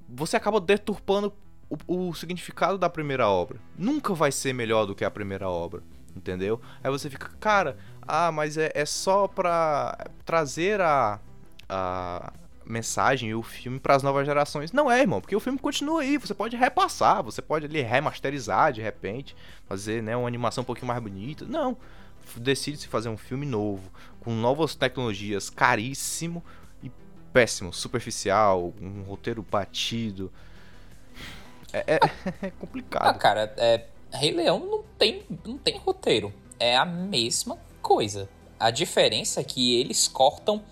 [0.09, 1.33] você acaba deturpando
[1.69, 3.59] o, o significado da primeira obra.
[3.79, 5.83] Nunca vai ser melhor do que a primeira obra
[6.17, 6.61] entendeu?
[6.83, 11.21] Aí você fica, cara, ah, mas é, é só pra trazer a,
[11.69, 12.33] a
[12.65, 14.73] mensagem e o filme para as novas gerações.
[14.73, 18.73] Não é, irmão, porque o filme continua aí, você pode repassar, você pode ali remasterizar
[18.73, 19.37] de repente,
[19.69, 21.45] fazer, né, uma animação um pouquinho mais bonita.
[21.45, 21.77] Não.
[22.37, 26.43] decide se fazer um filme novo, com novas tecnologias, caríssimo
[26.83, 26.91] e
[27.33, 30.33] péssimo, superficial, um roteiro batido.
[31.77, 32.01] É, é,
[32.47, 33.07] é complicado.
[33.07, 36.33] Ah, cara, é, Rei Leão não tem, não tem roteiro.
[36.59, 38.29] É a mesma coisa.
[38.59, 40.63] A diferença é que eles cortam.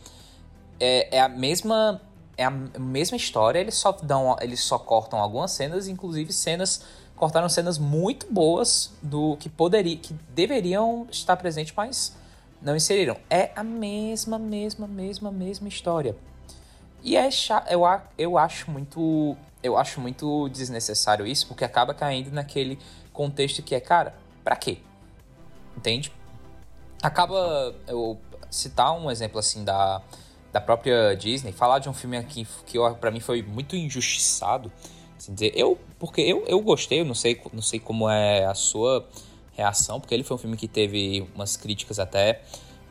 [0.80, 2.00] É, é a mesma.
[2.36, 4.36] É a mesma história, eles só dão.
[4.40, 6.82] Eles só cortam algumas cenas, inclusive cenas.
[7.14, 9.96] Cortaram cenas muito boas do que poderia.
[9.96, 12.16] que deveriam estar presentes, mas
[12.60, 13.16] não inseriram.
[13.28, 16.16] É a mesma, mesma, mesma, mesma história.
[17.02, 17.82] E é chato, eu,
[18.16, 19.36] eu acho muito.
[19.64, 22.79] Eu acho muito desnecessário isso, porque acaba caindo naquele
[23.14, 24.79] contexto que é, cara, pra quê?
[25.74, 26.12] Entende?
[27.03, 30.03] Acaba eu citar um exemplo assim da,
[30.53, 34.70] da própria Disney, falar de um filme aqui que para mim foi muito injustiçado,
[35.16, 38.55] assim dizer, eu porque eu, eu gostei, eu não sei não sei como é a
[38.55, 39.09] sua
[39.53, 42.42] reação, porque ele foi um filme que teve umas críticas até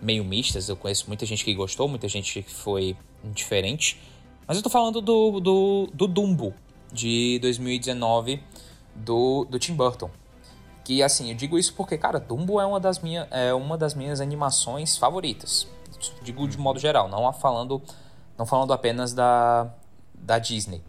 [0.01, 4.01] meio mistas, eu conheço muita gente que gostou, muita gente que foi indiferente,
[4.47, 6.53] mas eu tô falando do, do, do Dumbo,
[6.93, 8.41] de 2019,
[8.95, 10.09] do, do Tim Burton.
[10.83, 13.93] Que assim, eu digo isso porque, cara, Dumbo é uma das, minha, é uma das
[13.93, 15.67] minhas animações favoritas.
[16.21, 17.81] Digo de modo geral, não falando,
[18.37, 19.71] não falando apenas da,
[20.13, 20.81] da Disney.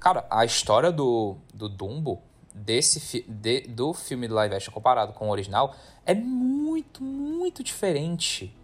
[0.00, 2.22] Cara, a história do, do Dumbo,
[2.54, 5.74] desse de, do filme de live action comparado com o original,
[6.06, 8.54] é muito, muito diferente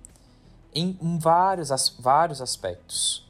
[0.75, 3.27] em, em vários, as, vários aspectos.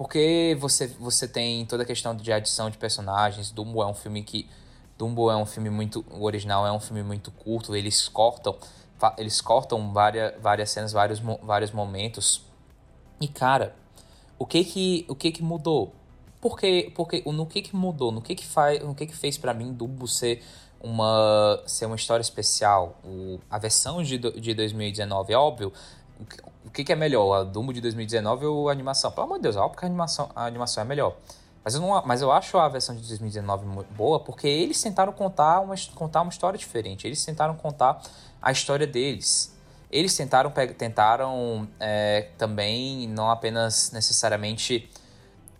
[0.00, 3.50] Porque você, você tem toda a questão de adição de personagens.
[3.50, 4.48] Dumbo é um filme que
[4.96, 6.02] Dumbo é um filme muito.
[6.10, 8.56] O original é um filme muito curto, eles cortam.
[9.18, 12.40] Eles cortam várias, várias cenas, vários, vários momentos.
[13.20, 13.76] E, cara,
[14.38, 15.94] o que que, o que, que mudou?
[16.40, 18.10] Porque, porque no que que mudou?
[18.10, 20.42] No que que, faz, no que, que fez para mim Dumbo ser
[20.80, 22.98] uma, ser uma história especial?
[23.04, 25.70] O, a versão de, de 2019, é óbvio.
[26.64, 27.32] O que, que é melhor?
[27.32, 29.10] A Dumbo de 2019 ou a animação?
[29.10, 31.16] Pelo amor de Deus, óbvio que a animação, a animação é melhor.
[31.64, 35.60] Mas eu, não, mas eu acho a versão de 2019 boa porque eles tentaram contar
[35.60, 37.06] uma, contar uma história diferente.
[37.06, 38.00] Eles tentaram contar
[38.40, 39.54] a história deles.
[39.90, 44.88] Eles tentaram, tentaram é, também, não apenas necessariamente.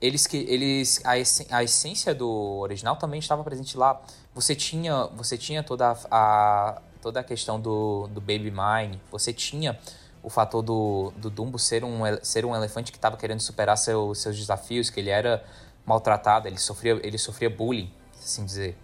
[0.01, 1.13] Eles que eles a,
[1.57, 4.01] a essência do original também estava presente lá.
[4.35, 9.01] Você tinha, você tinha toda a, a toda a questão do, do Baby Mine.
[9.11, 9.79] Você tinha
[10.23, 14.15] o fator do, do Dumbo ser um, ser um elefante que estava querendo superar seu,
[14.15, 15.45] seus desafios, que ele era
[15.85, 18.77] maltratado, ele sofria, ele sofria bullying, assim dizer.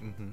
[0.00, 0.32] Uhum.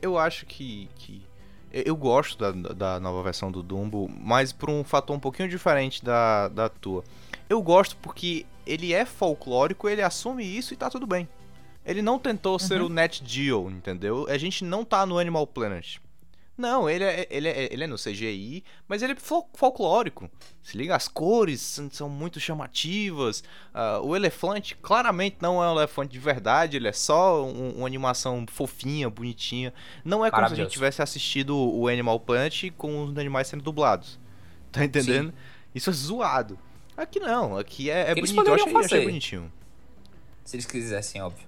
[0.00, 1.24] Eu acho que, que
[1.70, 6.04] eu gosto da, da nova versão do Dumbo, mas por um fator um pouquinho diferente
[6.04, 7.04] da, da tua.
[7.48, 11.28] Eu gosto porque ele é folclórico, ele assume isso e tá tudo bem.
[11.84, 12.58] Ele não tentou uhum.
[12.58, 14.26] ser o Net Geo, entendeu?
[14.28, 15.98] A gente não tá no Animal Planet.
[16.56, 20.30] Não, ele é, ele, é, ele é no CGI, mas ele é fol folclórico.
[20.62, 23.42] Se liga, as cores são muito chamativas.
[23.74, 27.86] Uh, o elefante claramente não é um elefante de verdade, ele é só um, uma
[27.86, 29.74] animação fofinha, bonitinha.
[30.04, 33.62] Não é como se a gente tivesse assistido o Animal Planet com os animais sendo
[33.62, 34.18] dublados.
[34.74, 35.28] Tá entendendo?
[35.28, 35.36] Sim.
[35.72, 36.58] Isso é zoado.
[36.96, 38.44] Aqui não, aqui é, é bonito.
[38.44, 39.52] Eu achei, achei, bonitinho.
[40.44, 41.46] Se eles quisessem, óbvio.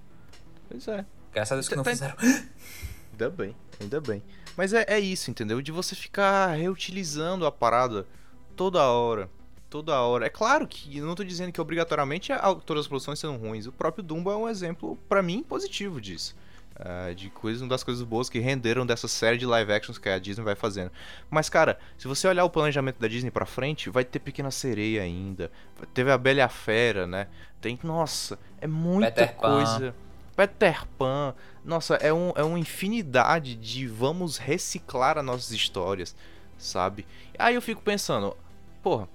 [0.69, 1.05] Pois é.
[1.33, 2.15] Graças a Deus que não tá, fizeram.
[3.11, 4.21] Ainda bem, ainda bem.
[4.57, 5.61] Mas é, é isso, entendeu?
[5.61, 8.07] De você ficar reutilizando a parada
[8.55, 9.29] toda hora.
[9.69, 10.25] Toda hora.
[10.25, 12.31] É claro que eu não tô dizendo que obrigatoriamente
[12.65, 13.67] todas as produções são ruins.
[13.67, 16.35] O próprio Dumbo é um exemplo, para mim, positivo disso.
[16.79, 20.09] Uh, de coisas, uma das coisas boas que renderam dessa série de live actions que
[20.09, 20.91] a Disney vai fazendo.
[21.29, 25.01] Mas, cara, se você olhar o planejamento da Disney pra frente, vai ter Pequena Sereia
[25.01, 25.51] ainda.
[25.93, 27.27] Teve a Bela e a Fera, né?
[27.59, 27.77] Tem.
[27.83, 29.93] Nossa, é muita coisa.
[30.37, 31.33] Peter Pan.
[31.65, 36.15] Nossa, é, um, é uma infinidade de vamos reciclar as nossas histórias,
[36.59, 37.07] sabe?
[37.39, 38.37] Aí eu fico pensando,
[38.83, 39.09] porra,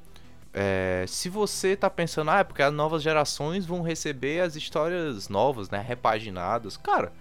[0.52, 5.28] é, se você tá pensando, ah, é porque as novas gerações vão receber as histórias
[5.28, 5.78] novas, né?
[5.80, 6.76] Repaginadas.
[6.76, 7.12] Cara,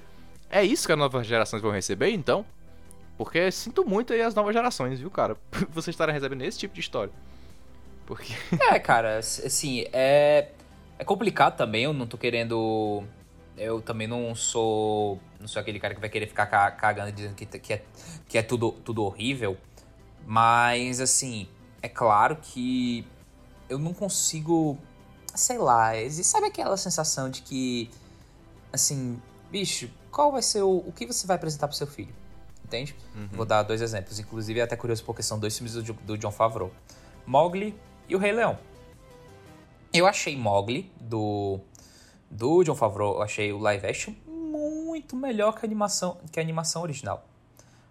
[0.50, 2.44] é isso que as novas gerações vão receber, então?
[3.18, 5.38] Porque sinto muito aí as novas gerações, viu, cara?
[5.70, 7.14] Vocês estarem recebendo esse tipo de história.
[8.08, 8.34] Porque.
[8.60, 10.50] É, cara, assim, é.
[10.98, 13.04] É complicado também, eu não tô querendo
[13.58, 17.46] eu também não sou não sou aquele cara que vai querer ficar cagando dizendo que,
[17.46, 17.84] que, é,
[18.28, 19.58] que é tudo, tudo horrível.
[20.26, 21.48] Mas, assim,
[21.82, 23.06] é claro que
[23.68, 24.78] eu não consigo.
[25.34, 27.90] Sei lá, sabe aquela sensação de que.
[28.72, 30.78] Assim, bicho, qual vai ser o.
[30.78, 32.14] O que você vai apresentar pro seu filho?
[32.64, 32.96] Entende?
[33.16, 33.30] Uhum.
[33.32, 34.20] Vou dar dois exemplos.
[34.20, 36.72] Inclusive, é até curioso porque são dois filmes do, do John Favreau:
[37.26, 37.76] Mowgli
[38.08, 38.58] e O Rei Leão.
[39.94, 41.60] Eu achei Mowgli, do
[42.32, 46.44] do John Favreau, eu achei o live action muito melhor que a animação, que a
[46.44, 47.26] animação original.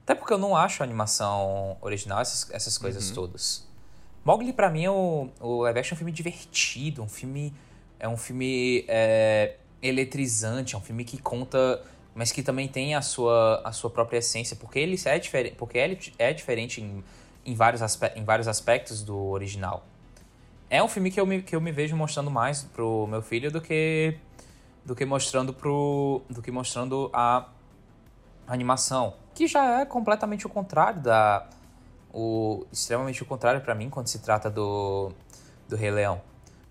[0.02, 3.14] Até porque eu não acho a animação original essas, essas coisas uhum.
[3.14, 3.68] todas.
[4.24, 7.54] Mowgli, para mim, é o, o live action é um filme divertido, um filme.
[7.98, 11.82] É um filme é, eletrizante, é um filme que conta.
[12.14, 15.78] Mas que também tem a sua, a sua própria essência, porque ele é, diferente, porque
[15.78, 17.04] ele é diferente em,
[17.46, 17.80] em, vários
[18.16, 19.86] em vários aspectos do original.
[20.68, 23.50] É um filme que eu me, que eu me vejo mostrando mais pro meu filho
[23.50, 24.16] do que
[24.84, 27.48] do que mostrando pro do que mostrando a
[28.46, 31.46] animação, que já é completamente o contrário da
[32.12, 35.12] o extremamente o contrário para mim quando se trata do
[35.68, 36.20] do Rei Leão.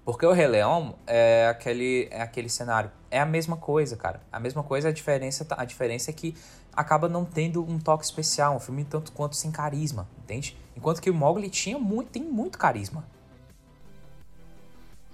[0.09, 2.91] Porque o Rei Leão é aquele, é aquele cenário.
[3.11, 4.19] É a mesma coisa, cara.
[4.31, 6.35] A mesma coisa, a diferença, a diferença é que
[6.73, 10.57] acaba não tendo um toque especial, um filme tanto quanto sem carisma, entende?
[10.75, 13.05] Enquanto que o Mowgli tinha muito, tem muito carisma.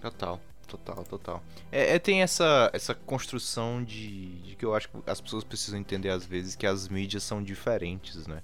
[0.02, 1.44] Total, total, total.
[1.72, 5.80] É, é, tem essa, essa construção de, de, que eu acho que as pessoas precisam
[5.80, 8.42] entender às vezes que as mídias são diferentes, né?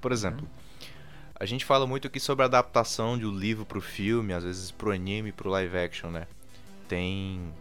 [0.00, 0.88] Por exemplo, uhum.
[1.34, 4.70] a gente fala muito aqui sobre a adaptação de um livro pro filme, às vezes
[4.70, 6.26] pro anime, pro live action, né?
[6.88, 7.52] Tem.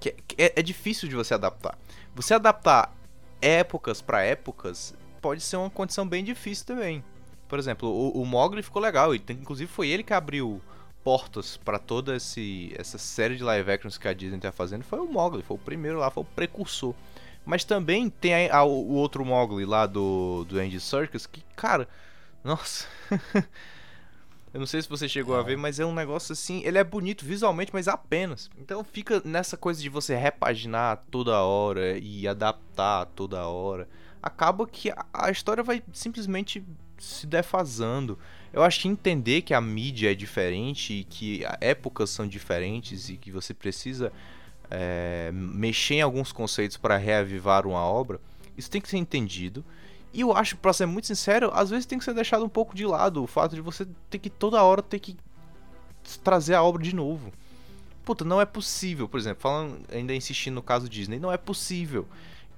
[0.00, 1.78] Que, que é, é difícil de você adaptar.
[2.14, 2.94] Você adaptar
[3.40, 7.04] épocas para épocas pode ser uma condição bem difícil também.
[7.48, 10.60] Por exemplo, o, o Mogli ficou legal, e inclusive foi ele que abriu
[11.04, 14.98] portas para toda esse, essa série de live actions que a Disney tá fazendo foi
[14.98, 16.94] o Mogli, foi o primeiro lá, foi o precursor.
[17.46, 21.88] Mas também tem a, a, o outro Mogli lá do, do Andy Serkis, que, cara,
[22.44, 22.86] nossa.
[24.52, 26.62] Eu não sei se você chegou a ver, mas é um negócio assim.
[26.64, 28.50] Ele é bonito visualmente, mas apenas.
[28.58, 33.88] Então fica nessa coisa de você repaginar toda hora e adaptar toda hora.
[34.22, 36.64] Acaba que a, a história vai simplesmente
[36.98, 38.18] se defasando.
[38.52, 43.16] Eu acho que entender que a mídia é diferente e que épocas são diferentes e
[43.16, 44.12] que você precisa
[44.70, 48.20] é, mexer em alguns conceitos para reavivar uma obra,
[48.56, 49.64] isso tem que ser entendido.
[50.12, 52.74] E eu acho, para ser muito sincero, às vezes tem que ser deixado um pouco
[52.74, 55.16] de lado o fato de você ter que toda hora ter que
[56.24, 57.32] trazer a obra de novo.
[58.04, 62.08] Puta, não é possível, por exemplo, falando, ainda insistindo no caso Disney, não é possível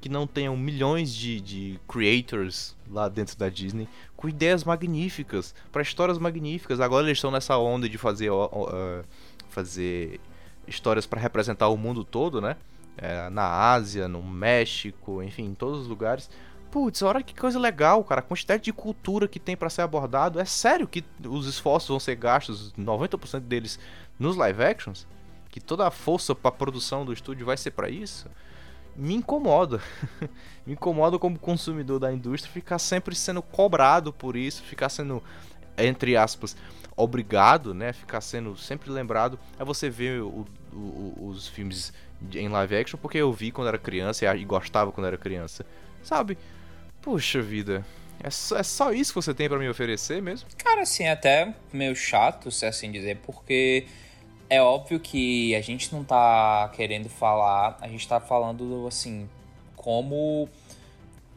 [0.01, 3.87] que não tenham milhões de, de creators lá dentro da Disney
[4.17, 6.81] com ideias magníficas, para histórias magníficas.
[6.81, 9.05] Agora eles estão nessa onda de fazer, uh,
[9.49, 10.21] fazer
[10.67, 12.57] histórias para representar o mundo todo, né?
[12.97, 16.29] É, na Ásia, no México, enfim, em todos os lugares.
[16.71, 18.21] Putz, olha que coisa legal, cara.
[18.21, 20.39] A quantidade de cultura que tem para ser abordado.
[20.39, 23.79] É sério que os esforços vão ser gastos, 90% deles,
[24.19, 25.07] nos live actions?
[25.49, 28.29] Que toda a força para produção do estúdio vai ser para isso?
[28.97, 29.81] Me incomoda.
[30.67, 35.23] me incomoda como consumidor da indústria ficar sempre sendo cobrado por isso, ficar sendo,
[35.77, 36.57] entre aspas,
[36.97, 37.93] obrigado, né?
[37.93, 39.39] Ficar sendo sempre lembrado.
[39.59, 41.93] É você ver o, o, os filmes
[42.35, 45.65] em live action, porque eu vi quando era criança e gostava quando era criança.
[46.03, 46.37] Sabe?
[47.01, 47.85] Puxa vida.
[48.23, 50.49] É só, é só isso que você tem para me oferecer mesmo?
[50.59, 53.87] Cara, assim, é até meio chato, se assim dizer, porque
[54.51, 59.29] é óbvio que a gente não tá querendo falar, a gente tá falando assim,
[59.77, 60.49] como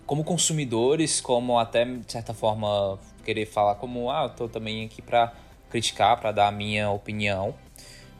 [0.06, 5.02] como consumidores, como até de certa forma querer falar como, ah, eu tô também aqui
[5.02, 5.32] para
[5.70, 7.56] criticar, para dar a minha opinião.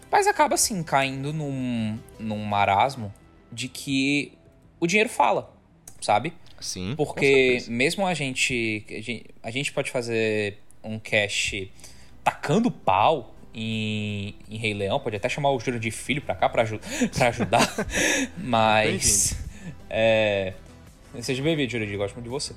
[0.10, 3.14] Mas acaba assim caindo num, num marasmo
[3.52, 4.32] de que
[4.80, 5.52] o dinheiro fala,
[6.00, 6.34] sabe?
[6.62, 6.94] Sim.
[6.96, 11.68] Porque mesmo a gente, a gente, a gente pode fazer um cash
[12.24, 16.50] tacando pau em, em Rei Leão, pode até chamar o Júlio de filho pra cá
[16.50, 16.66] pra,
[17.16, 17.68] pra ajudar.
[18.38, 19.36] Mas.
[19.90, 20.54] é,
[21.22, 22.54] seja bem-vindo, Júlio, de gosto muito de você.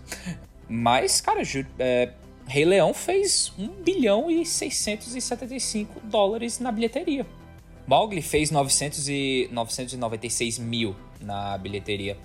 [0.68, 1.42] Mas, cara,
[1.78, 2.12] é,
[2.46, 7.26] Rei Leão fez 1 bilhão e 675 dólares na bilheteria.
[7.86, 12.16] Mowgli fez 900 e 996 mil na bilheteria.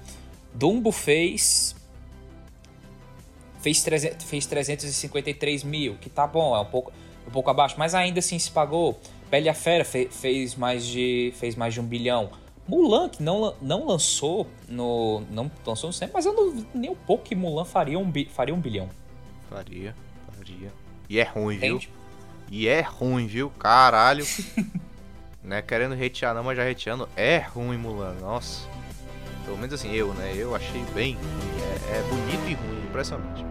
[0.53, 1.75] Dumbo fez
[3.61, 6.91] fez, 300, fez 353 mil, que tá bom, é um pouco
[7.27, 8.99] um pouco abaixo, mas ainda assim se pagou.
[9.29, 12.29] Bela a Fera fe, fez, mais de, fez mais de um bilhão.
[12.67, 15.23] Mulan, que não, não lançou no.
[15.31, 18.53] Não lançou no cinema, mas eu não nem um pouco que Mulan faria um, faria
[18.53, 18.89] um bilhão.
[19.49, 19.95] Faria,
[20.37, 20.71] faria.
[21.09, 21.87] E é ruim, Entende?
[21.87, 22.59] viu?
[22.59, 23.49] E é ruim, viu?
[23.51, 24.25] Caralho.
[25.43, 25.61] né?
[25.61, 27.07] Querendo retear não, mas já reteando.
[27.15, 28.13] É ruim, Mulan.
[28.21, 28.67] Nossa.
[29.45, 30.33] Pelo menos assim, eu, né?
[30.35, 31.17] Eu achei bem.
[31.89, 33.45] É, é bonito e ruim, impressionante.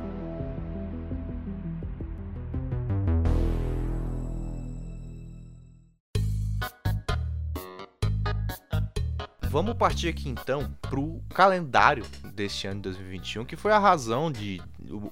[9.51, 14.63] Vamos partir aqui então pro calendário deste ano de 2021, que foi a razão de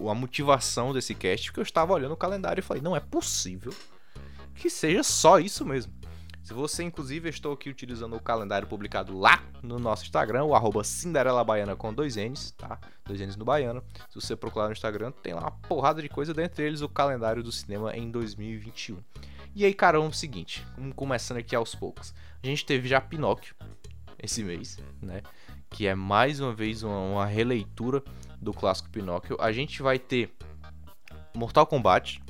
[0.09, 3.74] a motivação desse cast, porque eu estava olhando o calendário e falei, não é possível
[4.55, 5.93] que seja só isso mesmo.
[6.41, 10.84] Se você, inclusive, estou aqui utilizando o calendário publicado lá no nosso Instagram, o arroba
[10.84, 12.78] Cinderela Baiana com dois N's, tá?
[13.05, 13.82] Dois N's no Baiano.
[14.09, 17.43] Se você procurar no Instagram, tem lá uma porrada de coisa, dentre eles o calendário
[17.43, 18.99] do cinema em 2021.
[19.53, 22.14] E aí, cara, o seguinte, vamos começando aqui aos poucos.
[22.41, 23.57] A gente teve já Pinóquio
[24.23, 25.23] esse mês, né?
[25.71, 28.03] Que é mais uma vez uma, uma releitura
[28.41, 29.37] do clássico Pinóquio.
[29.41, 30.33] A gente vai ter
[31.35, 32.23] Mortal Kombat,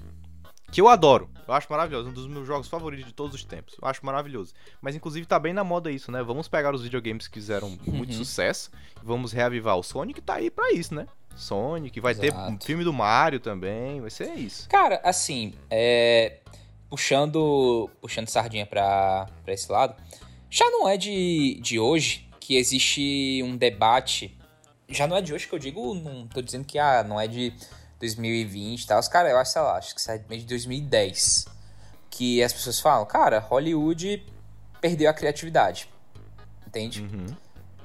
[0.71, 1.31] que eu adoro.
[1.47, 3.75] Eu acho maravilhoso, um dos meus jogos favoritos de todos os tempos.
[3.81, 4.53] Eu acho maravilhoso.
[4.83, 6.23] Mas inclusive tá bem na moda isso, né?
[6.23, 8.19] Vamos pegar os videogames que fizeram muito uhum.
[8.19, 8.71] sucesso
[9.03, 11.07] e vamos reavivar o Sonic, tá aí para isso, né?
[11.35, 12.29] Sonic, vai Exato.
[12.29, 14.69] ter um filme do Mario também, vai ser isso.
[14.69, 16.41] Cara, assim, é...
[16.91, 19.95] puxando puxando sardinha pra, pra esse lado,
[20.51, 24.37] já não é de, de hoje que existe um debate.
[24.89, 27.27] Já não é de hoje que eu digo, não tô dizendo que ah, não é
[27.27, 27.53] de
[28.01, 28.99] 2020 e tal.
[28.99, 31.47] Os caras, eu acho, sei lá, acho que sai de 2010.
[32.11, 34.25] Que as pessoas falam, cara, Hollywood
[34.81, 35.89] perdeu a criatividade.
[36.67, 37.03] Entende?
[37.03, 37.27] Uhum.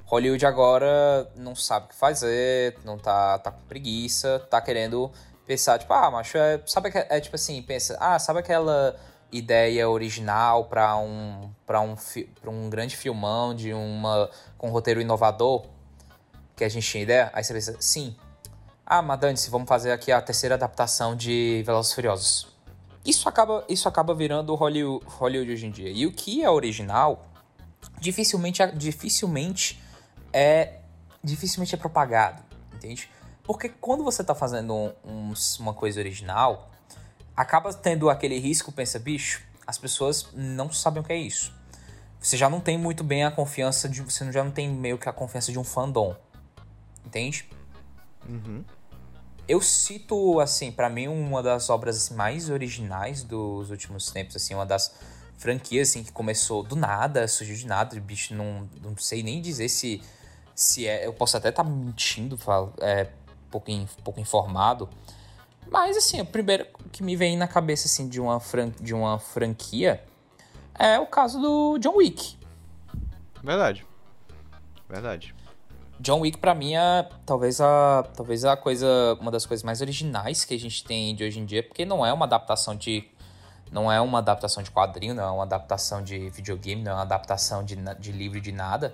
[0.05, 5.11] Hollywood agora não sabe o que fazer, não tá, tá com preguiça, tá querendo
[5.45, 8.95] pensar, tipo, ah, macho, é, sabe é tipo assim, pensa, ah, sabe aquela
[9.34, 11.95] ideia original para um para um
[12.39, 15.65] para um grande filmão de uma com um roteiro inovador
[16.55, 17.31] que a gente tinha ideia?
[17.34, 18.15] Aí você pensa, sim,
[18.86, 22.47] ah, mas vamos fazer aqui a terceira adaptação de Velozes Furiosos.
[23.05, 25.89] Isso acaba, isso acaba virando Hollywood, Hollywood hoje em dia.
[25.89, 27.25] E o que é original,
[27.99, 29.81] dificilmente, é, dificilmente
[30.31, 30.79] é
[31.23, 33.09] dificilmente é propagado, entende?
[33.43, 36.69] Porque quando você está fazendo um, um, uma coisa original,
[37.36, 41.53] acaba tendo aquele risco, pensa, bicho, as pessoas não sabem o que é isso.
[42.19, 44.01] Você já não tem muito bem a confiança de.
[44.01, 46.15] Você já não tem meio que a confiança de um fandom.
[47.05, 47.49] Entende?
[48.27, 48.63] Uhum.
[49.45, 54.65] Eu cito, assim, para mim, uma das obras mais originais dos últimos tempos, assim, uma
[54.65, 54.95] das
[55.38, 59.67] franquias, assim, que começou do nada, surgiu de nada, bicho, não, não sei nem dizer
[59.67, 60.01] se,
[60.55, 63.09] se é, eu posso até estar tá mentindo, falo, é,
[63.51, 63.69] pouco,
[64.01, 64.89] pouco informado,
[65.70, 69.20] mas, assim, o primeiro que me vem na cabeça, assim, de uma, fran de uma
[69.20, 70.03] franquia
[70.78, 72.38] é o caso do John Wick.
[73.43, 73.86] Verdade.
[74.89, 75.36] Verdade.
[75.99, 80.43] John Wick para mim é talvez a talvez a coisa uma das coisas mais originais
[80.43, 83.09] que a gente tem de hoje em dia, porque não é uma adaptação de
[83.72, 87.01] não é uma adaptação de quadrinho, não é uma adaptação de videogame, não é uma
[87.01, 88.93] adaptação de, de livro de nada.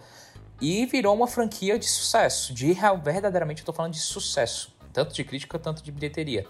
[0.61, 5.23] E virou uma franquia de sucesso, de verdadeiramente eu tô falando de sucesso, tanto de
[5.23, 6.45] crítica quanto de bilheteria.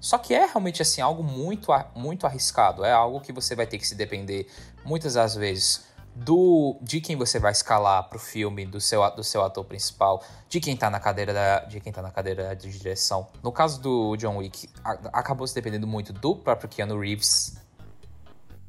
[0.00, 3.78] Só que é realmente assim algo muito muito arriscado, é algo que você vai ter
[3.78, 4.46] que se depender
[4.84, 5.86] muitas das vezes
[6.16, 10.60] do de quem você vai escalar pro filme, do seu, do seu ator principal, de
[10.60, 13.28] quem tá na cadeira da, de quem tá na cadeira de direção.
[13.42, 17.56] No caso do John Wick, a, acabou se dependendo muito do próprio Keanu Reeves.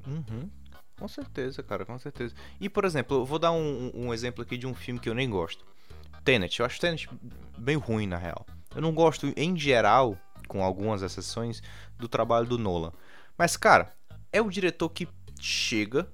[0.05, 0.49] Uhum.
[0.99, 2.33] Com certeza, cara, com certeza.
[2.59, 5.13] E, por exemplo, eu vou dar um, um exemplo aqui de um filme que eu
[5.13, 5.63] nem gosto.
[6.25, 6.59] Tenet.
[6.59, 7.07] Eu acho Tenet
[7.57, 8.45] bem ruim, na real.
[8.75, 10.17] Eu não gosto, em geral,
[10.47, 11.61] com algumas exceções,
[11.97, 12.91] do trabalho do Nolan.
[13.37, 13.93] Mas, cara,
[14.31, 15.07] é o diretor que
[15.39, 16.07] chega,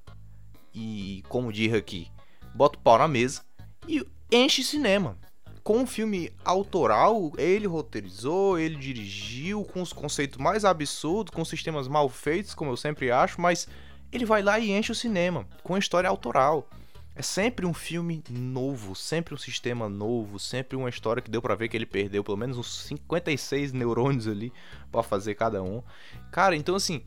[0.74, 2.12] e, como diz aqui,
[2.54, 3.42] bota o pau na mesa
[3.88, 5.18] e enche cinema.
[5.64, 11.88] Com um filme autoral, ele roteirizou, ele dirigiu, com os conceitos mais absurdos, com sistemas
[11.88, 13.68] mal feitos, como eu sempre acho, mas
[14.12, 16.68] ele vai lá e enche o cinema com história autoral.
[17.16, 21.54] É sempre um filme novo, sempre um sistema novo, sempre uma história que deu para
[21.54, 24.52] ver que ele perdeu pelo menos uns 56 neurônios ali
[24.92, 25.84] para fazer cada um.
[26.32, 27.04] Cara, então assim,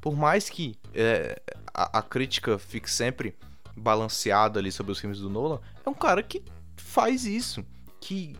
[0.00, 1.40] por mais que é,
[1.74, 3.36] a, a, crítica fique sempre
[3.76, 6.44] balanceada ali sobre os filmes do Nolan, é um cara que
[6.76, 7.64] faz isso,
[8.00, 8.36] que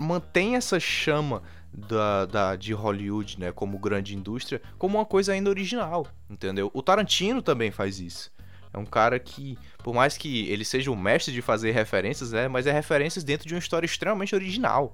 [0.00, 1.42] mantém essa chama
[1.72, 6.70] da, da, de Hollywood, né, como grande indústria, como uma coisa ainda original, entendeu?
[6.72, 8.32] O Tarantino também faz isso.
[8.74, 12.48] É um cara que, por mais que ele seja o mestre de fazer referências, né,
[12.48, 14.92] mas é referências dentro de uma história extremamente original,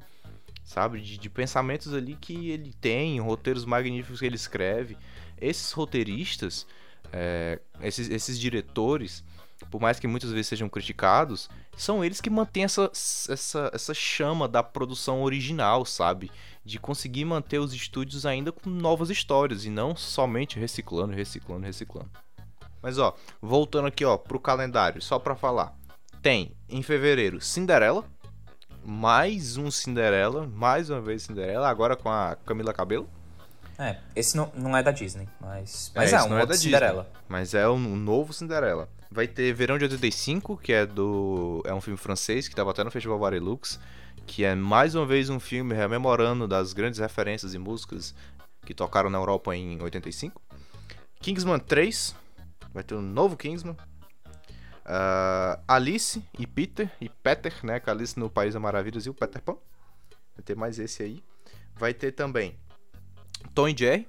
[0.62, 1.00] sabe?
[1.00, 4.98] De, de pensamentos ali que ele tem, roteiros magníficos que ele escreve
[5.40, 6.66] esses roteiristas,
[7.10, 9.24] é, esses, esses diretores,
[9.70, 14.46] por mais que muitas vezes sejam criticados, são eles que mantêm essa, essa, essa chama
[14.46, 16.30] da produção original, sabe?
[16.62, 22.10] De conseguir manter os estúdios ainda com novas histórias e não somente reciclando, reciclando, reciclando.
[22.82, 25.74] Mas ó, voltando aqui ó pro calendário, só para falar.
[26.22, 28.04] Tem em fevereiro Cinderela,
[28.84, 33.08] mais um Cinderela, mais uma vez Cinderela, agora com a Camila Cabelo.
[33.78, 36.54] É, esse não, não é da Disney, mas, mas é, é um não é da
[36.54, 37.04] Cinderela.
[37.04, 38.88] Disney, mas é um novo Cinderela.
[39.10, 42.84] Vai ter Verão de 85, que é do é um filme francês que estava até
[42.84, 43.80] no Festival Varelux,
[44.26, 48.14] que é mais uma vez um filme rememorando das grandes referências e músicas
[48.64, 50.40] que tocaram na Europa em 85.
[51.20, 52.14] Kingsman 3,
[52.72, 53.76] vai ter um novo Kingsman,
[54.90, 57.78] Uh, Alice e Peter, e Peter, né?
[57.78, 59.56] Com Alice no País das Maravilhas e o Peter Pan.
[60.34, 61.22] Vai ter mais esse aí.
[61.76, 62.56] Vai ter também
[63.54, 64.08] Tom e Jerry.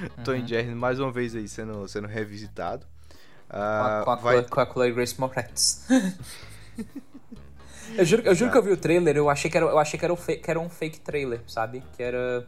[0.00, 0.08] Uhum.
[0.22, 2.86] Tom e Jerry mais uma vez aí sendo, sendo revisitado.
[3.48, 4.42] Uh, com, a, vai...
[4.42, 5.86] com a Chloe Grace Moretz.
[7.96, 9.98] eu juro, eu juro que eu vi o trailer, eu achei que era, eu achei
[9.98, 11.82] que era, um, fake, que era um fake trailer, sabe?
[11.96, 12.46] Que era.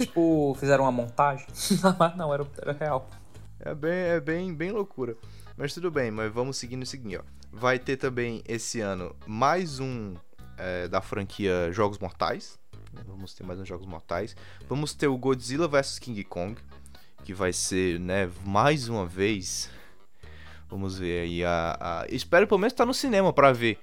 [0.00, 1.46] Tipo, fizeram uma montagem.
[2.16, 3.08] Não, era, era real.
[3.62, 5.14] É bem, é bem, bem loucura.
[5.54, 7.22] Mas tudo bem, mas vamos seguindo o seguinte, ó.
[7.52, 10.14] Vai ter também esse ano mais um
[10.56, 12.58] é, da franquia Jogos Mortais.
[13.06, 14.34] Vamos ter mais uns Jogos Mortais.
[14.66, 16.58] Vamos ter o Godzilla vs King Kong,
[17.22, 19.68] que vai ser, né, mais uma vez.
[20.70, 22.06] Vamos ver aí a, a...
[22.08, 23.78] espero pelo menos estar tá no cinema para ver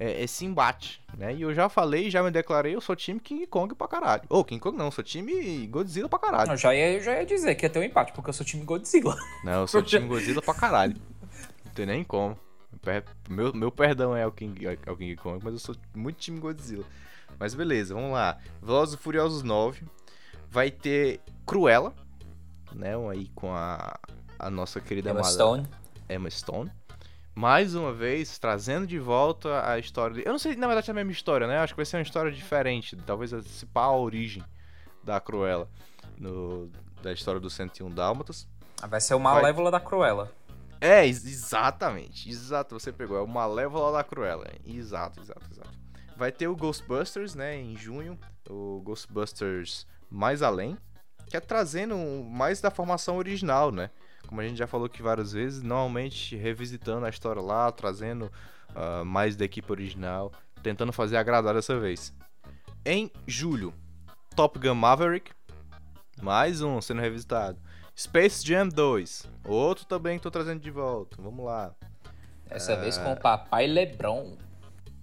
[0.00, 1.34] é, esse embate, né?
[1.34, 4.22] E eu já falei, já me declarei, eu sou time King Kong pra caralho.
[4.30, 6.50] Ou oh, King Kong não, eu sou time Godzilla pra caralho.
[6.50, 8.46] Eu já ia, eu já ia dizer que ia ter um empate, porque eu sou
[8.46, 9.14] time Godzilla.
[9.44, 10.96] Não, eu sou time Godzilla pra caralho.
[11.66, 12.34] Não tem nem como.
[13.28, 16.40] Meu, meu perdão é o King, é o King Kong, mas eu sou muito time
[16.40, 16.84] Godzilla.
[17.38, 18.38] Mas beleza, vamos lá.
[18.62, 19.82] Velozes e Furiosos 9.
[20.50, 21.94] Vai ter Cruella,
[22.72, 22.94] né?
[23.10, 23.98] Aí com a,
[24.38, 25.68] a nossa querida Emma Stone.
[26.08, 26.72] Emma Stone.
[27.40, 30.14] Mais uma vez, trazendo de volta a história.
[30.14, 30.26] De...
[30.26, 31.56] Eu não sei, na verdade, é a mesma história, né?
[31.56, 32.94] Acho que vai ser uma história diferente.
[32.96, 34.44] Talvez antecipar a origem
[35.02, 35.66] da Cruella
[36.18, 36.70] no...
[37.02, 38.46] da história dos 101 Dálmatas.
[38.86, 39.80] Vai ser o Malévola vai...
[39.80, 40.30] da Cruella.
[40.82, 42.28] É, exatamente.
[42.28, 43.16] Exato, você pegou.
[43.16, 44.46] É o Malévola da Cruella.
[44.62, 45.70] Exato, exato, exato.
[46.18, 48.18] Vai ter o Ghostbusters, né, em junho.
[48.50, 50.76] O Ghostbusters Mais Além.
[51.26, 53.88] Que é trazendo mais da formação original, né?
[54.30, 58.30] Como a gente já falou aqui várias vezes, normalmente revisitando a história lá, trazendo
[58.70, 60.30] uh, mais da equipe original,
[60.62, 62.14] tentando fazer agradar dessa vez.
[62.86, 63.74] Em julho,
[64.36, 65.32] Top Gun Maverick,
[66.22, 67.58] mais um sendo revisitado.
[67.98, 71.20] Space Jam 2, outro também que tô trazendo de volta.
[71.20, 71.74] Vamos lá.
[72.46, 72.80] Dessa uh...
[72.80, 74.38] vez com o Papai Lebron.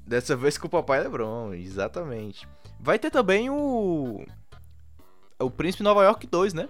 [0.06, 2.48] Dessa vez com o Papai Lebron, exatamente.
[2.80, 4.26] Vai ter também o.
[5.38, 6.70] O Príncipe Nova York 2, né?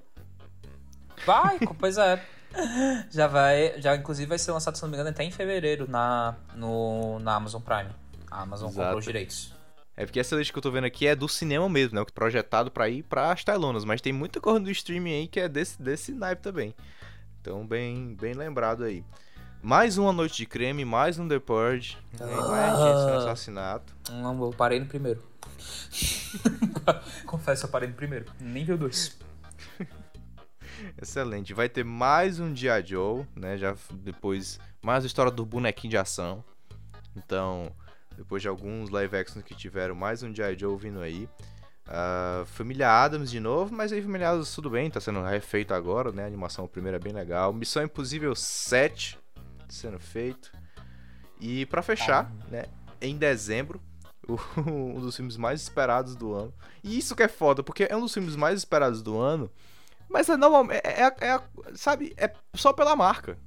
[1.23, 2.19] Vai, pois é.
[3.11, 6.35] Já vai, já inclusive vai ser lançado, se não me engano, até em fevereiro na,
[6.55, 7.89] no, na Amazon Prime.
[8.29, 8.83] A Amazon Exato.
[8.83, 9.53] comprou os direitos.
[9.95, 12.05] É porque essa lista que eu tô vendo aqui é do cinema mesmo, né?
[12.13, 15.49] Projetado para ir para as telonas, mas tem muita coisa do streaming aí que é
[15.49, 16.75] desse, desse naipe também.
[17.41, 19.03] Então, bem, bem lembrado aí.
[19.61, 22.25] Mais uma Noite de Creme, mais um The Purge, ah.
[22.25, 23.95] mais gente no assassinato.
[24.11, 25.23] Não, eu parei no primeiro.
[27.25, 28.25] Confesso, eu parei no primeiro.
[28.39, 29.17] Nível 2.
[30.99, 31.53] Excelente.
[31.53, 33.55] Vai ter mais um Dia Joe, né?
[33.57, 36.43] Já depois mais a história do bonequinho de ação.
[37.15, 37.71] Então,
[38.15, 41.29] depois de alguns live actions que tiveram, mais um Dia Joe vindo aí.
[41.87, 46.11] Uh, Família Adams de novo, mas aí Família Adams tudo bem, tá sendo refeito agora,
[46.11, 46.23] né?
[46.23, 47.53] A animação primeira é bem legal.
[47.53, 49.19] Missão Impossível 7
[49.69, 50.51] sendo feito.
[51.39, 52.47] E para fechar, ah.
[52.49, 52.65] né,
[52.99, 53.79] em dezembro,
[54.57, 56.51] um dos filmes mais esperados do ano.
[56.83, 59.49] E isso que é foda, porque é um dos filmes mais esperados do ano,
[60.09, 60.81] mas é normalmente.
[60.83, 61.41] É, é, é,
[61.75, 63.37] sabe, é só pela marca.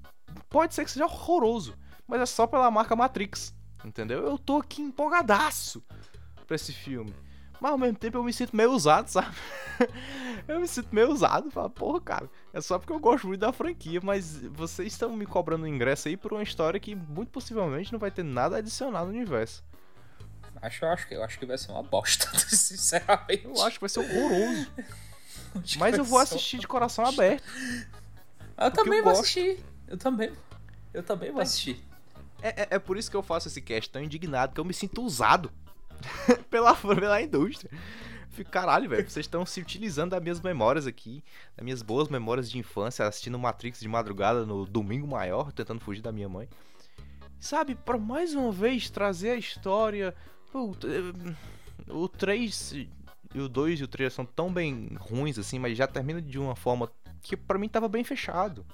[0.49, 3.55] Pode ser que seja horroroso, mas é só pela marca Matrix.
[3.85, 4.27] Entendeu?
[4.27, 5.83] Eu tô aqui empolgadaço
[6.47, 7.15] pra esse filme.
[7.61, 9.35] Mas ao mesmo tempo eu me sinto meio usado, sabe?
[10.49, 11.51] eu me sinto meio usado.
[11.51, 15.27] Falo, porra, cara, é só porque eu gosto muito da franquia, mas vocês estão me
[15.27, 19.17] cobrando ingresso aí por uma história que muito possivelmente não vai ter nada adicionado no
[19.17, 19.63] universo.
[20.63, 23.45] Acho, acho, eu acho que vai ser uma bosta, sinceramente.
[23.45, 24.71] Eu acho que vai ser horroroso.
[25.79, 27.45] Mas eu vou assistir de coração aberto.
[28.57, 29.23] Eu também eu vou gosto.
[29.23, 29.65] assistir.
[29.89, 30.33] Eu também.
[30.93, 31.83] Eu também vou assistir.
[32.43, 34.73] É, é, é, por isso que eu faço esse cast tão indignado, que eu me
[34.73, 35.51] sinto usado
[36.51, 37.71] pela, pela indústria.
[38.31, 41.23] Fico, caralho, velho, vocês estão se utilizando das minhas memórias aqui,
[41.57, 46.01] das minhas boas memórias de infância, assistindo Matrix de madrugada no domingo maior, tentando fugir
[46.01, 46.49] da minha mãe.
[47.41, 50.15] Sabe, para mais uma vez trazer a história.
[50.53, 50.75] Pô,
[51.89, 52.87] o 3
[53.35, 56.39] e o 2 e o 3 são tão bem ruins assim, mas já termina de
[56.39, 56.91] uma forma
[57.22, 58.66] que para mim tava bem fechado.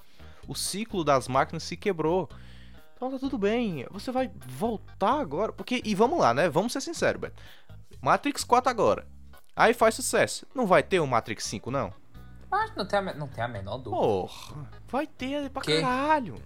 [0.48, 2.28] O ciclo das máquinas se quebrou.
[2.94, 5.52] Então tá tudo bem, você vai voltar agora.
[5.52, 6.48] Porque, e vamos lá, né?
[6.48, 7.42] Vamos ser sinceros, Beto.
[8.00, 9.06] Matrix 4 agora.
[9.54, 10.46] Aí faz sucesso.
[10.54, 11.92] Não vai ter o um Matrix 5, não?
[12.50, 14.00] Mas não tem a, não tem a menor dúvida.
[14.02, 16.36] Porra, vai ter pra que, caralho.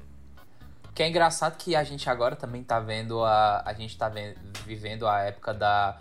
[0.95, 3.63] Que é engraçado que a gente agora também tá vendo a.
[3.65, 6.01] A gente tá vendo, vivendo a época da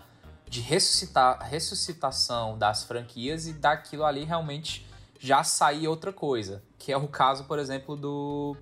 [0.50, 4.84] de ressuscitar, ressuscitação das franquias e daquilo ali realmente
[5.20, 6.60] já sair outra coisa.
[6.76, 8.56] Que é o caso, por exemplo, do.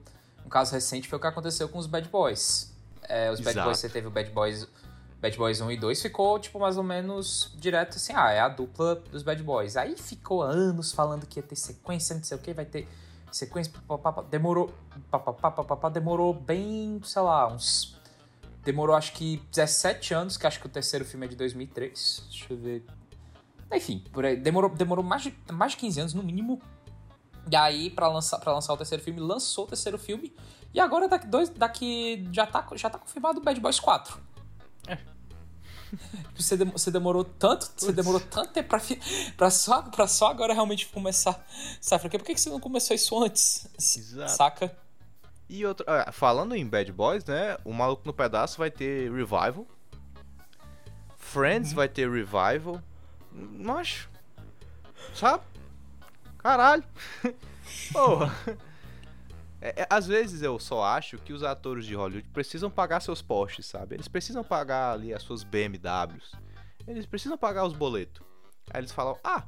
[0.45, 2.75] Um caso recente foi o que aconteceu com os Bad Boys.
[3.03, 3.57] É, os Exato.
[3.57, 4.69] Bad Boys, você teve o Bad Boys.
[5.21, 8.49] Bad Boys 1 e 2 ficou, tipo, mais ou menos direto assim, ah, é a
[8.49, 9.77] dupla dos Bad Boys.
[9.77, 12.87] Aí ficou anos falando que ia ter sequência, não sei o que, vai ter
[13.31, 13.73] Sequência.
[14.31, 14.73] Demorou.
[15.93, 17.98] Demorou bem, sei lá, uns.
[18.69, 22.27] Demorou acho que 17 anos, que acho que o terceiro filme é de 2003.
[22.29, 22.85] Deixa eu ver.
[23.73, 24.37] Enfim, por aí.
[24.37, 26.61] Demorou, demorou mais, de, mais de 15 anos, no mínimo.
[27.51, 30.37] E aí, pra lançar, pra lançar o terceiro filme, lançou o terceiro filme.
[30.75, 34.21] E agora, daqui, dois, daqui já, tá, já tá confirmado o Bad Boys 4.
[34.87, 34.99] É.
[36.37, 37.85] Você, dem você demorou tanto, Puts.
[37.87, 38.81] você demorou tanto tempo pra,
[39.35, 41.43] pra, só, pra só agora realmente começar
[41.81, 42.19] franquia.
[42.19, 43.67] Por que, que você não começou isso antes?
[43.79, 44.31] Exato.
[44.31, 44.77] Saca?
[45.49, 47.57] E outro, ah, falando em Bad Boys, né?
[47.65, 49.67] O Maluco no Pedaço vai ter Revival.
[51.17, 51.77] Friends uhum.
[51.77, 52.83] vai ter Revival.
[53.33, 54.09] Mas.
[55.15, 55.43] Sabe?
[56.39, 56.85] Caralho.
[57.93, 58.33] Porra.
[59.61, 63.21] É, é, às vezes eu só acho que os atores de Hollywood precisam pagar seus
[63.21, 63.97] postes, sabe?
[63.97, 66.33] Eles precisam pagar ali as suas BMWs.
[66.87, 68.25] Eles precisam pagar os boletos.
[68.71, 69.45] Aí eles falam: Ah,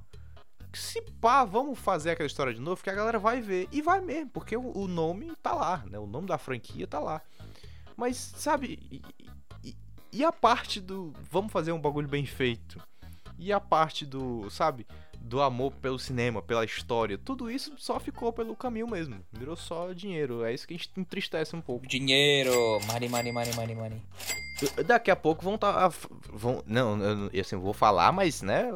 [0.73, 3.69] se pá, vamos fazer aquela história de novo que a galera vai ver.
[3.73, 5.99] E vai mesmo, porque o, o nome tá lá, né?
[5.99, 7.21] O nome da franquia tá lá.
[7.97, 9.03] Mas, sabe, e,
[9.63, 9.77] e,
[10.13, 12.83] e a parte do vamos fazer um bagulho bem feito?
[13.39, 14.87] E a parte do, sabe,
[15.21, 19.17] do amor pelo cinema, pela história, tudo isso só ficou pelo caminho mesmo.
[19.33, 20.45] Virou só dinheiro.
[20.45, 21.87] É isso que a gente entristece um pouco.
[21.87, 22.53] Dinheiro,
[22.87, 24.03] money, money, money, money, money.
[24.87, 25.91] Daqui a pouco vão tá
[26.31, 28.71] vão não, eu, assim, vou falar, mas né,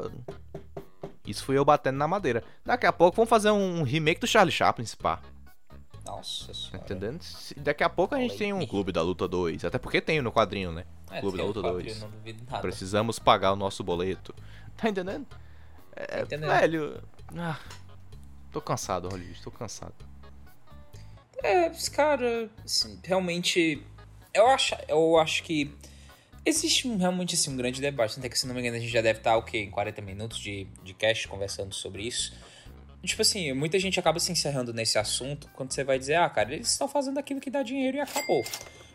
[1.25, 2.43] isso fui eu batendo na madeira.
[2.63, 5.21] Daqui a pouco vão fazer um remake do Charlie Chaplin, se pá.
[6.05, 6.77] Nossa senhora.
[6.77, 7.23] Entendendo?
[7.57, 9.65] Daqui a pouco a gente tem um Clube da Luta 2.
[9.65, 10.85] Até porque tem no quadrinho, né?
[11.09, 12.05] É, Clube da Luta 2.
[12.61, 14.33] Precisamos pagar o nosso boleto.
[14.77, 15.25] Tá entendendo?
[15.95, 16.49] É, Entendeu?
[16.49, 17.01] velho.
[17.37, 17.57] Ah,
[18.51, 19.93] tô cansado, Hollywood, tô cansado.
[21.41, 23.81] É, cara, assim, realmente.
[24.33, 25.73] Eu acho, eu acho que.
[26.45, 28.19] Existe realmente assim, um grande debate.
[28.19, 29.59] Até que, se não me engano, a gente já deve estar, o quê?
[29.59, 32.33] Em 40 minutos de, de cast conversando sobre isso.
[33.03, 36.53] Tipo assim, muita gente acaba se encerrando nesse assunto quando você vai dizer, ah, cara,
[36.53, 38.43] eles estão fazendo aquilo que dá dinheiro e acabou.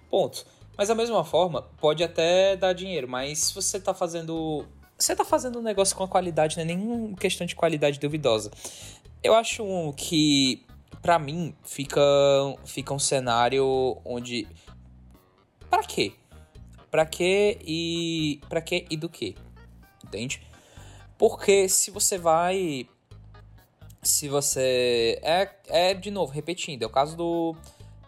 [0.08, 0.46] Ponto.
[0.76, 4.66] Mas da mesma forma, pode até dar dinheiro, mas se você tá fazendo
[5.00, 8.50] você tá fazendo um negócio com a qualidade, não é nenhuma questão de qualidade duvidosa.
[9.22, 10.66] Eu acho que,
[11.00, 12.00] para mim, fica,
[12.66, 14.46] fica um cenário onde.
[15.70, 16.12] Para quê?
[16.90, 18.40] Para quê e.
[18.48, 19.34] para quê e do quê?
[20.04, 20.42] Entende?
[21.16, 22.86] Porque se você vai.
[24.02, 25.20] Se você.
[25.22, 27.54] É, é de novo, repetindo, é o caso do.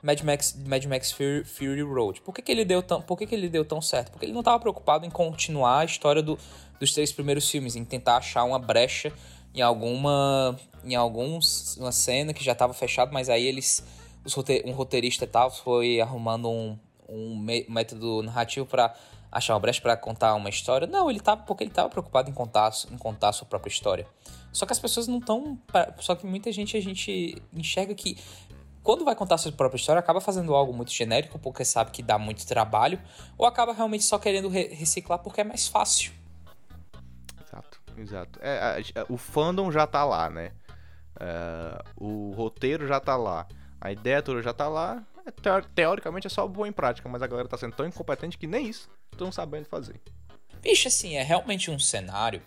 [0.02, 2.20] Mad Max, Mad Max Fury, Fury Road.
[2.22, 4.10] Por que, que ele deu tão, por que, que ele deu tão certo?
[4.10, 6.36] Porque ele não estava preocupado em continuar a história do,
[6.80, 9.12] dos três primeiros filmes, em tentar achar uma brecha
[9.54, 13.84] em alguma em alguns uma cena que já estava fechado, mas aí eles
[14.64, 16.78] um roteirista tal foi arrumando um,
[17.12, 17.36] um
[17.68, 18.94] método narrativo para
[19.30, 20.86] achar uma brecha para contar uma história.
[20.86, 24.06] Não, ele tava porque ele estava preocupado em contar em contar a sua própria história.
[24.52, 25.58] Só que as pessoas não estão,
[26.00, 28.18] só que muita gente a gente enxerga que
[28.82, 32.02] quando vai contar a sua própria história, acaba fazendo algo muito genérico porque sabe que
[32.02, 33.00] dá muito trabalho,
[33.38, 36.12] ou acaba realmente só querendo reciclar porque é mais fácil.
[37.96, 38.38] Exato.
[38.42, 40.52] É, a, a, o fandom já tá lá, né?
[41.18, 43.46] É, o roteiro já tá lá.
[43.80, 45.02] A ideia toda já tá lá.
[45.26, 45.30] É,
[45.74, 48.68] teoricamente é só boa em prática, mas a galera tá sendo tão incompetente que nem
[48.68, 50.00] isso estão sabendo fazer.
[50.60, 52.42] Bicho, assim, é realmente um cenário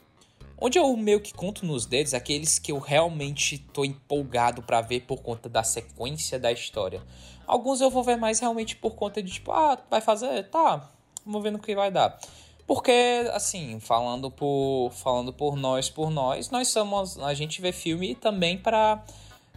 [0.57, 5.01] onde eu meio que conto nos dedos aqueles que eu realmente tô empolgado para ver
[5.01, 7.01] por conta da sequência da história.
[7.45, 10.49] Alguns eu vou ver mais realmente por conta de tipo, ah, vai fazer?
[10.49, 10.89] Tá,
[11.25, 12.17] vamos ver no que vai dar.
[12.65, 17.19] Porque, assim, falando por, falando por nós, por nós, nós somos.
[17.19, 19.03] A gente vê filme também para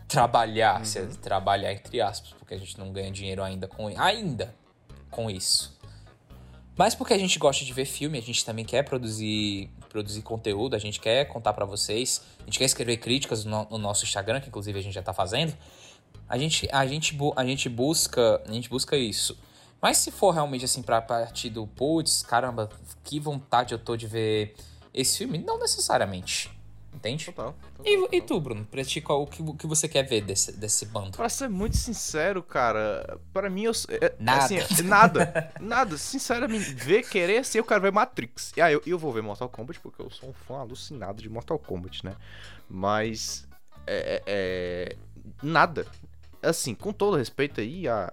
[0.09, 1.15] trabalhar, uhum.
[1.17, 4.55] trabalhar entre aspas, porque a gente não ganha dinheiro ainda com, ainda
[5.11, 5.77] com isso.
[6.77, 10.75] Mas porque a gente gosta de ver filme, a gente também quer produzir, produzir conteúdo,
[10.75, 14.41] a gente quer contar para vocês, a gente quer escrever críticas no, no, nosso Instagram,
[14.41, 15.53] que inclusive a gente já tá fazendo.
[16.29, 19.37] A gente, a gente, a gente busca, a gente busca isso.
[19.83, 22.71] Mas se for realmente assim pra partir do putz, caramba,
[23.05, 24.55] que vontade eu tô de ver
[24.95, 26.58] esse filme, não necessariamente.
[26.99, 27.27] Entende?
[27.27, 27.55] Total.
[27.77, 28.09] total, e, total.
[28.13, 28.65] e, tu, Bruno?
[28.65, 31.17] Pra ti, qual, o que, que você quer ver desse, desse bando?
[31.17, 34.45] Pra ser muito sincero, cara, para mim, eu, é, nada.
[34.45, 35.53] Assim, nada.
[35.61, 35.97] nada.
[35.97, 38.53] Sinceramente, ver, querer ser, eu quero ver Matrix.
[38.57, 41.29] E aí, eu, eu vou ver Mortal Kombat porque eu sou um fã alucinado de
[41.29, 42.17] Mortal Kombat, né?
[42.69, 43.47] Mas.
[43.87, 44.97] É, é,
[45.41, 45.87] nada.
[46.43, 48.13] Assim, com todo respeito aí a,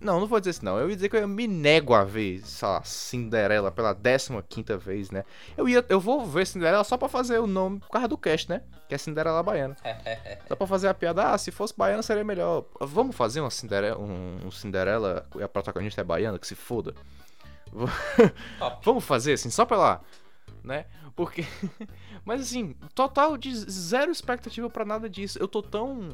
[0.00, 0.78] não, não vou dizer isso não.
[0.78, 4.76] Eu ia dizer que eu me nego a ver, sei lá, Cinderela pela 15 quinta
[4.76, 5.24] vez, né?
[5.56, 8.48] Eu ia, eu vou ver Cinderela só pra fazer o nome por causa do cast,
[8.48, 8.62] né?
[8.88, 9.76] Que é Cinderela Baiana.
[10.48, 12.64] só pra fazer a piada, ah, se fosse baiana seria melhor.
[12.80, 16.94] Vamos fazer uma Cinderela, um, um Cinderela e a protagonista é baiana, que se foda.
[18.82, 20.00] Vamos fazer assim, só pela,
[20.62, 20.86] né?
[21.14, 21.44] Porque
[22.24, 25.38] mas assim, total de zero expectativa para nada disso.
[25.38, 26.10] Eu tô tão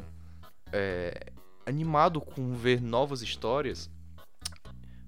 [0.72, 1.32] é,
[1.66, 3.90] animado com ver novas histórias.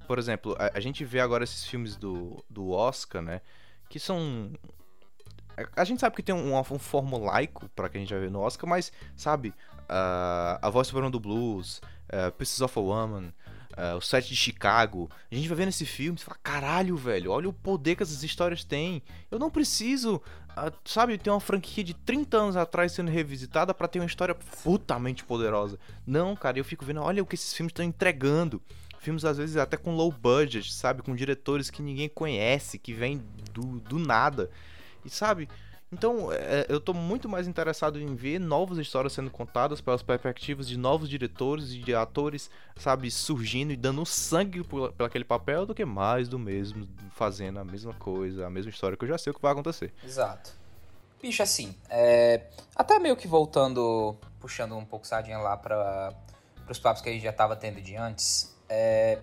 [0.07, 3.40] Por exemplo, a, a, gente vê agora esses filmes do, do Oscar, né?
[3.88, 4.52] Que são.
[5.76, 8.40] A gente sabe que tem um, um formulaico para que a gente vai ver no
[8.40, 13.32] Oscar, mas, sabe, uh, A Voz Soberana do Blues, uh, Pieces of a Woman,
[13.76, 15.10] uh, o set de Chicago.
[15.30, 18.22] A gente vai ver nesse filme e fala, caralho, velho, olha o poder que essas
[18.22, 19.02] histórias têm.
[19.30, 23.88] Eu não preciso, uh, sabe, ter uma franquia de 30 anos atrás sendo revisitada para
[23.88, 25.78] ter uma história putamente poderosa.
[26.06, 28.62] Não, cara, eu fico vendo, olha o que esses filmes estão entregando.
[28.98, 33.22] Filmes às vezes até com low budget, sabe, com diretores que ninguém conhece, que vêm
[33.52, 34.50] do, do nada.
[35.04, 35.46] E sabe,
[35.95, 40.66] então, é, eu tô muito mais interessado em ver novas histórias sendo contadas pelas perspectivas
[40.66, 45.72] de novos diretores e de atores, sabe, surgindo e dando sangue por, aquele papel do
[45.72, 49.30] que mais do mesmo, fazendo a mesma coisa, a mesma história que eu já sei
[49.30, 49.95] o que vai acontecer.
[50.05, 50.51] Exato.
[51.22, 52.40] Bicho, assim, é...
[52.74, 56.12] até meio que voltando, puxando um pouco sardinha lá para
[56.68, 59.20] os papos que a gente já tava tendo de antes, é...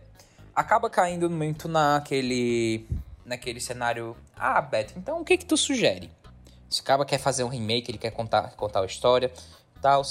[0.55, 2.87] acaba caindo muito naquele,
[3.25, 4.15] naquele cenário.
[4.37, 6.09] Ah, Beto, então o que que tu sugere?
[6.71, 9.31] Se o cara quer fazer um remake, ele quer contar, contar a história
[9.75, 10.01] e tal.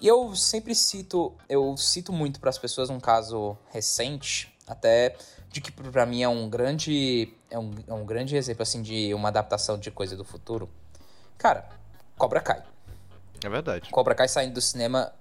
[0.00, 5.14] E eu sempre cito, eu cito muito para as pessoas um caso recente, até
[5.50, 9.12] de que para mim é um grande é um, é um grande exemplo assim de
[9.12, 10.70] uma adaptação de coisa do futuro.
[11.36, 11.68] Cara,
[12.16, 12.62] Cobra Kai.
[13.44, 13.90] É verdade.
[13.90, 15.12] Cobra Kai saindo do cinema,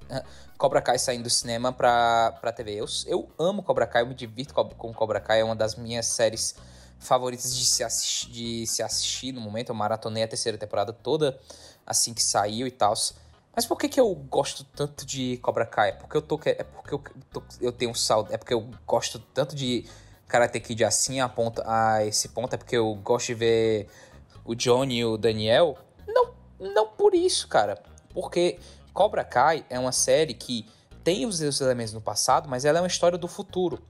[0.58, 2.76] Cobra Kai saindo do cinema pra, pra TV.
[2.76, 6.06] Eu, eu amo Cobra Kai, eu me divirto com Cobra Kai, é uma das minhas
[6.06, 6.56] séries
[7.00, 9.70] favoritas de se, assistir, de se assistir no momento.
[9.70, 11.40] Eu maratonei a terceira temporada toda
[11.86, 12.94] assim que saiu e tal.
[13.56, 15.90] Mas por que, que eu gosto tanto de Cobra Kai?
[15.90, 16.40] É porque eu tô.
[16.46, 18.36] É porque eu, tô, eu tenho saudade.
[18.36, 19.86] É porque eu gosto tanto de
[20.28, 22.54] Karate Kid assim a, ponto, a esse ponto.
[22.54, 23.88] É porque eu gosto de ver
[24.46, 25.78] o Johnny e o Daniel.
[26.08, 27.82] Não, não por isso, cara.
[28.14, 28.60] Porque
[28.94, 30.68] Cobra Kai é uma série que
[31.04, 33.82] tem os seus elementos no passado, mas ela é uma história do futuro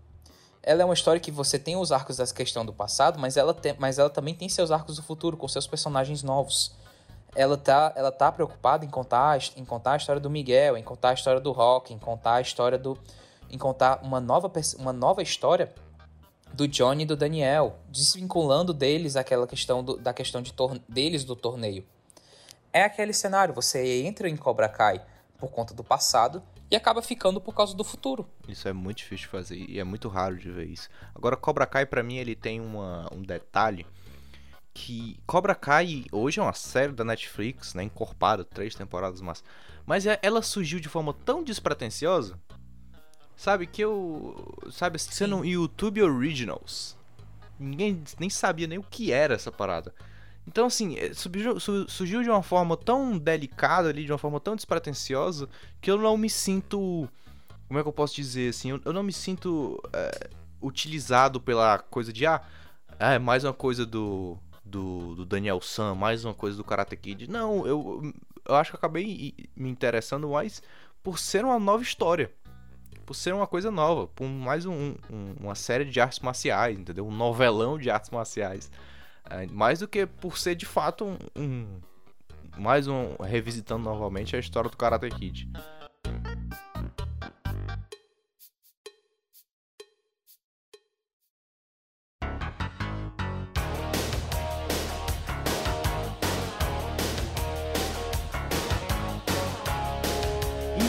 [0.61, 3.53] ela é uma história que você tem os arcos da questão do passado, mas ela,
[3.53, 6.75] tem, mas ela também tem seus arcos do futuro, com seus personagens novos.
[7.35, 11.09] Ela tá, ela tá preocupada em contar, em contar a história do Miguel, em contar
[11.09, 12.97] a história do Rock, em contar a história do.
[13.49, 15.73] em contar uma nova, uma nova história
[16.53, 20.53] do Johnny e do Daniel, desvinculando deles aquela questão do, da questão de
[20.87, 21.85] deles do torneio.
[22.73, 25.01] É aquele cenário, você entra em Cobra Kai
[25.37, 28.27] por conta do passado e acaba ficando por causa do futuro.
[28.47, 30.89] Isso é muito difícil de fazer e é muito raro de ver isso.
[31.15, 33.85] Agora, Cobra Kai, para mim, ele tem uma, um detalhe
[34.73, 39.43] que Cobra Kai hoje é uma série da Netflix, né, encorpada, três temporadas, mas,
[39.85, 42.39] mas é, ela surgiu de forma tão despretensiosa,
[43.35, 46.95] sabe, que eu, sabe, sendo um YouTube Originals,
[47.59, 49.93] ninguém nem sabia nem o que era essa parada.
[50.49, 54.55] Então, assim, é, surgiu, surgiu de uma forma tão delicada ali, de uma forma tão
[54.55, 55.47] despretensiosa,
[55.79, 57.07] que eu não me sinto.
[57.67, 58.71] Como é que eu posso dizer assim?
[58.71, 60.27] Eu, eu não me sinto é,
[60.59, 62.41] utilizado pela coisa de, ah,
[62.97, 67.29] é mais uma coisa do, do, do Daniel San, mais uma coisa do Karate Kid.
[67.29, 68.11] Não, eu,
[68.43, 70.63] eu acho que acabei me interessando mais
[71.03, 72.31] por ser uma nova história.
[73.05, 77.07] Por ser uma coisa nova, por mais um, um, uma série de artes marciais, entendeu?
[77.07, 78.71] Um novelão de artes marciais.
[79.29, 81.79] É, mais do que por ser de fato um, um,
[82.57, 85.47] mais um revisitando novamente a história do Karate Kid.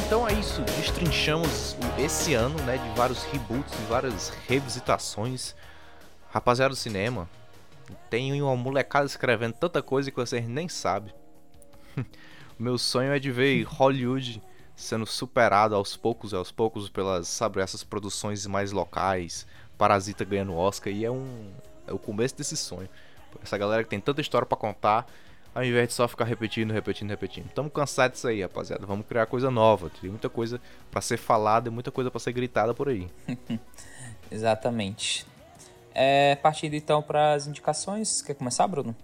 [0.07, 5.55] Então é isso, destrinchamos esse ano, né, de vários reboots e várias revisitações.
[6.31, 7.29] Rapaziada do cinema,
[8.09, 11.13] tem uma molecada escrevendo tanta coisa que vocês nem sabem.
[12.59, 14.43] meu sonho é de ver Hollywood
[14.75, 19.47] sendo superado aos poucos, aos poucos pelas, sabe, essas produções mais locais.
[19.77, 21.51] Parasita ganhando Oscar e é um
[21.87, 22.89] é o começo desse sonho.
[23.43, 25.07] Essa galera que tem tanta história para contar,
[25.55, 27.47] ao invés de só ficar repetindo, repetindo, repetindo.
[27.47, 28.87] Estamos cansados disso aí, rapaziada.
[28.87, 29.91] Vamos criar coisa nova.
[30.01, 30.61] Tem muita coisa
[30.91, 33.09] para ser falada e muita coisa para ser gritada por aí.
[34.31, 35.27] Exatamente.
[36.03, 38.97] É, partindo então para as indicações, quer começar, Bruno?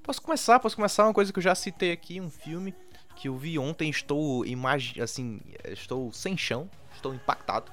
[0.00, 2.72] Posso começar, posso começar uma coisa que eu já citei aqui, um filme
[3.16, 7.72] que eu vi ontem, estou imagi assim, estou sem chão, estou impactado,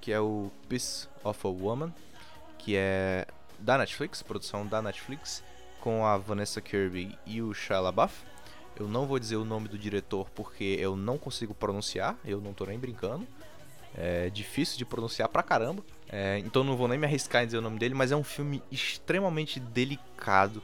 [0.00, 1.92] que é o Piece of a Woman,
[2.56, 3.26] que é
[3.58, 5.44] da Netflix, produção da Netflix,
[5.82, 8.24] com a Vanessa Kirby e o Shia LaBeouf.
[8.74, 12.54] Eu não vou dizer o nome do diretor porque eu não consigo pronunciar, eu não
[12.54, 13.28] tô nem brincando.
[13.94, 15.84] É difícil de pronunciar pra caramba.
[16.08, 18.24] É, então não vou nem me arriscar em dizer o nome dele, mas é um
[18.24, 20.62] filme extremamente delicado.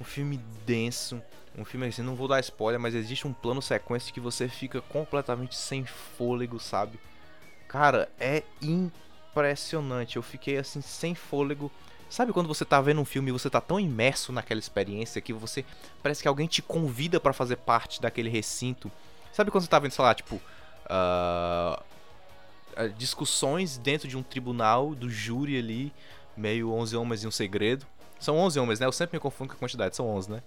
[0.00, 1.22] um filme denso,
[1.56, 4.80] um filme assim, não vou dar spoiler, mas existe um plano sequência que você fica
[4.80, 6.98] completamente sem fôlego, sabe?
[7.68, 10.16] Cara, é impressionante.
[10.16, 11.70] Eu fiquei assim sem fôlego.
[12.10, 15.32] Sabe quando você tá vendo um filme e você tá tão imerso naquela experiência que
[15.32, 15.64] você
[16.02, 18.90] parece que alguém te convida para fazer parte daquele recinto?
[19.32, 21.82] Sabe quando você tá vendo, sei lá, tipo, uh,
[22.96, 25.92] discussões dentro de um tribunal do júri ali,
[26.36, 27.86] meio 11 homens e um segredo.
[28.18, 28.86] São 11 homens, né?
[28.86, 30.42] Eu sempre me confundo com a quantidade, são 11, né?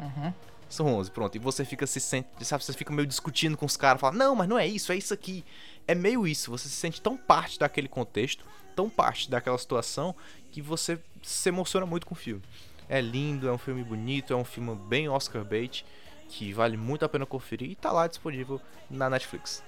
[0.00, 0.32] Uhum.
[0.68, 1.36] São 11, pronto.
[1.36, 4.34] E você fica se sente, sabe, você fica meio discutindo com os caras, fala: "Não,
[4.34, 5.44] mas não é isso, é isso aqui".
[5.86, 10.14] É meio isso, você se sente tão parte daquele contexto, tão parte daquela situação
[10.50, 12.42] que você se emociona muito com o filme.
[12.88, 15.84] É lindo, é um filme bonito, é um filme bem Oscar bait
[16.28, 19.62] que vale muito a pena conferir e tá lá disponível na Netflix.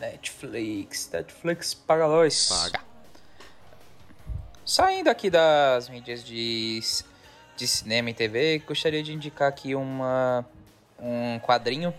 [0.00, 2.48] Netflix, Netflix paga nós.
[2.48, 2.84] Paga.
[4.64, 6.82] Saindo aqui das mídias de
[7.56, 10.44] de cinema e TV, gostaria de indicar aqui uma,
[11.00, 11.92] um quadrinho.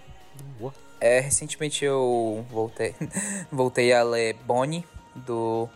[0.60, 0.74] Boa.
[1.02, 2.96] É, recentemente eu voltei,
[3.52, 4.86] voltei a ler Bonnie,
[5.16, 5.68] do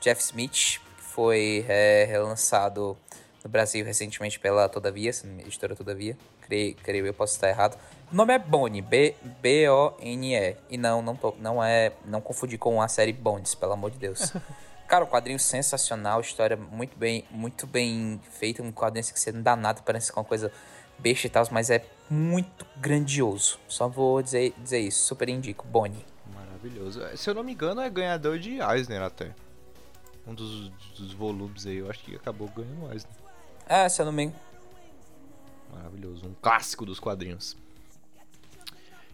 [0.00, 2.96] Jeff Smith, que foi é, relançado
[3.44, 5.10] no Brasil recentemente pela Todavia,
[5.40, 6.16] editora Todavia.
[6.40, 7.78] Creio, creio eu posso estar errado.
[8.12, 10.56] O nome é Bonnie, B-O-N-E.
[10.70, 11.92] E não, não, tô, não é.
[12.04, 14.32] Não confundir com a série Bonds, pelo amor de Deus.
[14.86, 19.42] Cara, o quadrinho sensacional, história muito bem, muito bem feita, um quadrinho que você não
[19.42, 20.52] dá nada, parece que é uma coisa
[20.96, 23.58] besta e tal, mas é muito grandioso.
[23.66, 26.06] Só vou dizer, dizer isso, super indico, Bonnie.
[26.32, 27.00] Maravilhoso.
[27.16, 29.34] Se eu não me engano, é ganhador de Eisner até.
[30.24, 33.12] Um dos, dos volumes aí, eu acho que acabou ganhando Eisner.
[33.68, 34.40] É, se eu não me engano.
[35.72, 37.56] Maravilhoso, um clássico dos quadrinhos.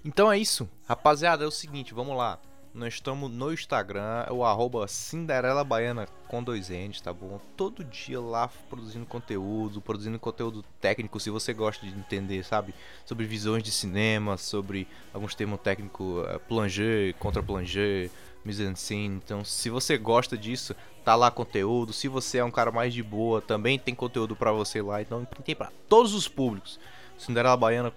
[0.05, 2.37] Então é isso, rapaziada, é o seguinte, vamos lá.
[2.75, 7.39] Nós estamos no Instagram, o arroba Cinderela Baiana com dois N's, tá bom?
[7.57, 12.75] Todo dia lá produzindo conteúdo, produzindo conteúdo técnico, se você gosta de entender, sabe?
[13.05, 18.11] Sobre visões de cinema, sobre alguns termos técnicos, uh, planger, contra-planger,
[18.45, 19.21] mise-en-scène.
[19.25, 20.75] Então, se você gosta disso,
[21.05, 21.93] tá lá conteúdo.
[21.93, 25.01] Se você é um cara mais de boa, também tem conteúdo para você lá.
[25.01, 26.81] Então, tem para todos os públicos.
[27.19, 27.93] Cinderela Baiana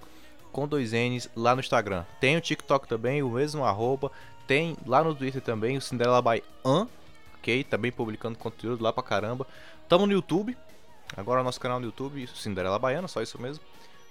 [0.55, 2.05] com dois N's lá no Instagram.
[2.17, 4.09] Tem o TikTok também, o mesmo arroba.
[4.47, 6.87] Tem lá no Twitter também o Cinderela by An,
[7.37, 7.61] ok?
[7.65, 9.45] Também publicando conteúdo lá pra caramba.
[9.89, 10.57] Tamo no YouTube,
[11.17, 13.61] agora nosso canal no YouTube, Cinderela Baiana, só isso mesmo.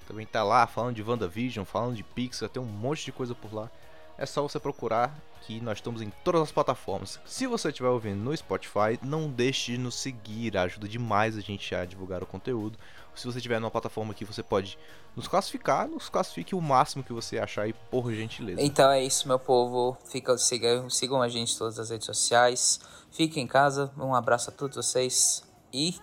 [0.06, 3.54] Também tá lá falando de WandaVision, falando de Pixar, tem um monte de coisa por
[3.54, 3.70] lá.
[4.18, 5.16] É só você procurar
[5.46, 7.20] que nós estamos em todas as plataformas.
[7.24, 11.74] Se você estiver ouvindo no Spotify, não deixe de nos seguir, ajuda demais a gente
[11.74, 12.78] a divulgar o conteúdo.
[13.14, 14.78] Se você estiver numa plataforma que você pode
[15.14, 18.60] nos classificar, nos classifique o máximo que você achar aí, por gentileza.
[18.60, 19.96] Então é isso, meu povo.
[20.06, 22.80] Fica, sigam, sigam a gente em todas as redes sociais.
[23.12, 23.92] Fiquem em casa.
[23.96, 25.44] Um abraço a todos vocês.
[25.72, 25.94] E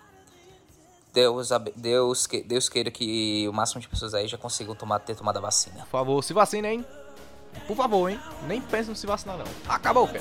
[1.12, 5.36] Deus, Deus, Deus queira que o máximo de pessoas aí já consigam tomar, ter tomado
[5.36, 5.80] a vacina.
[5.80, 7.01] Por favor, se vacinem, hein?
[7.66, 8.18] Por favor, hein?
[8.46, 9.44] Nem pense em se vacinar, não.
[9.68, 10.20] Acabou, cara.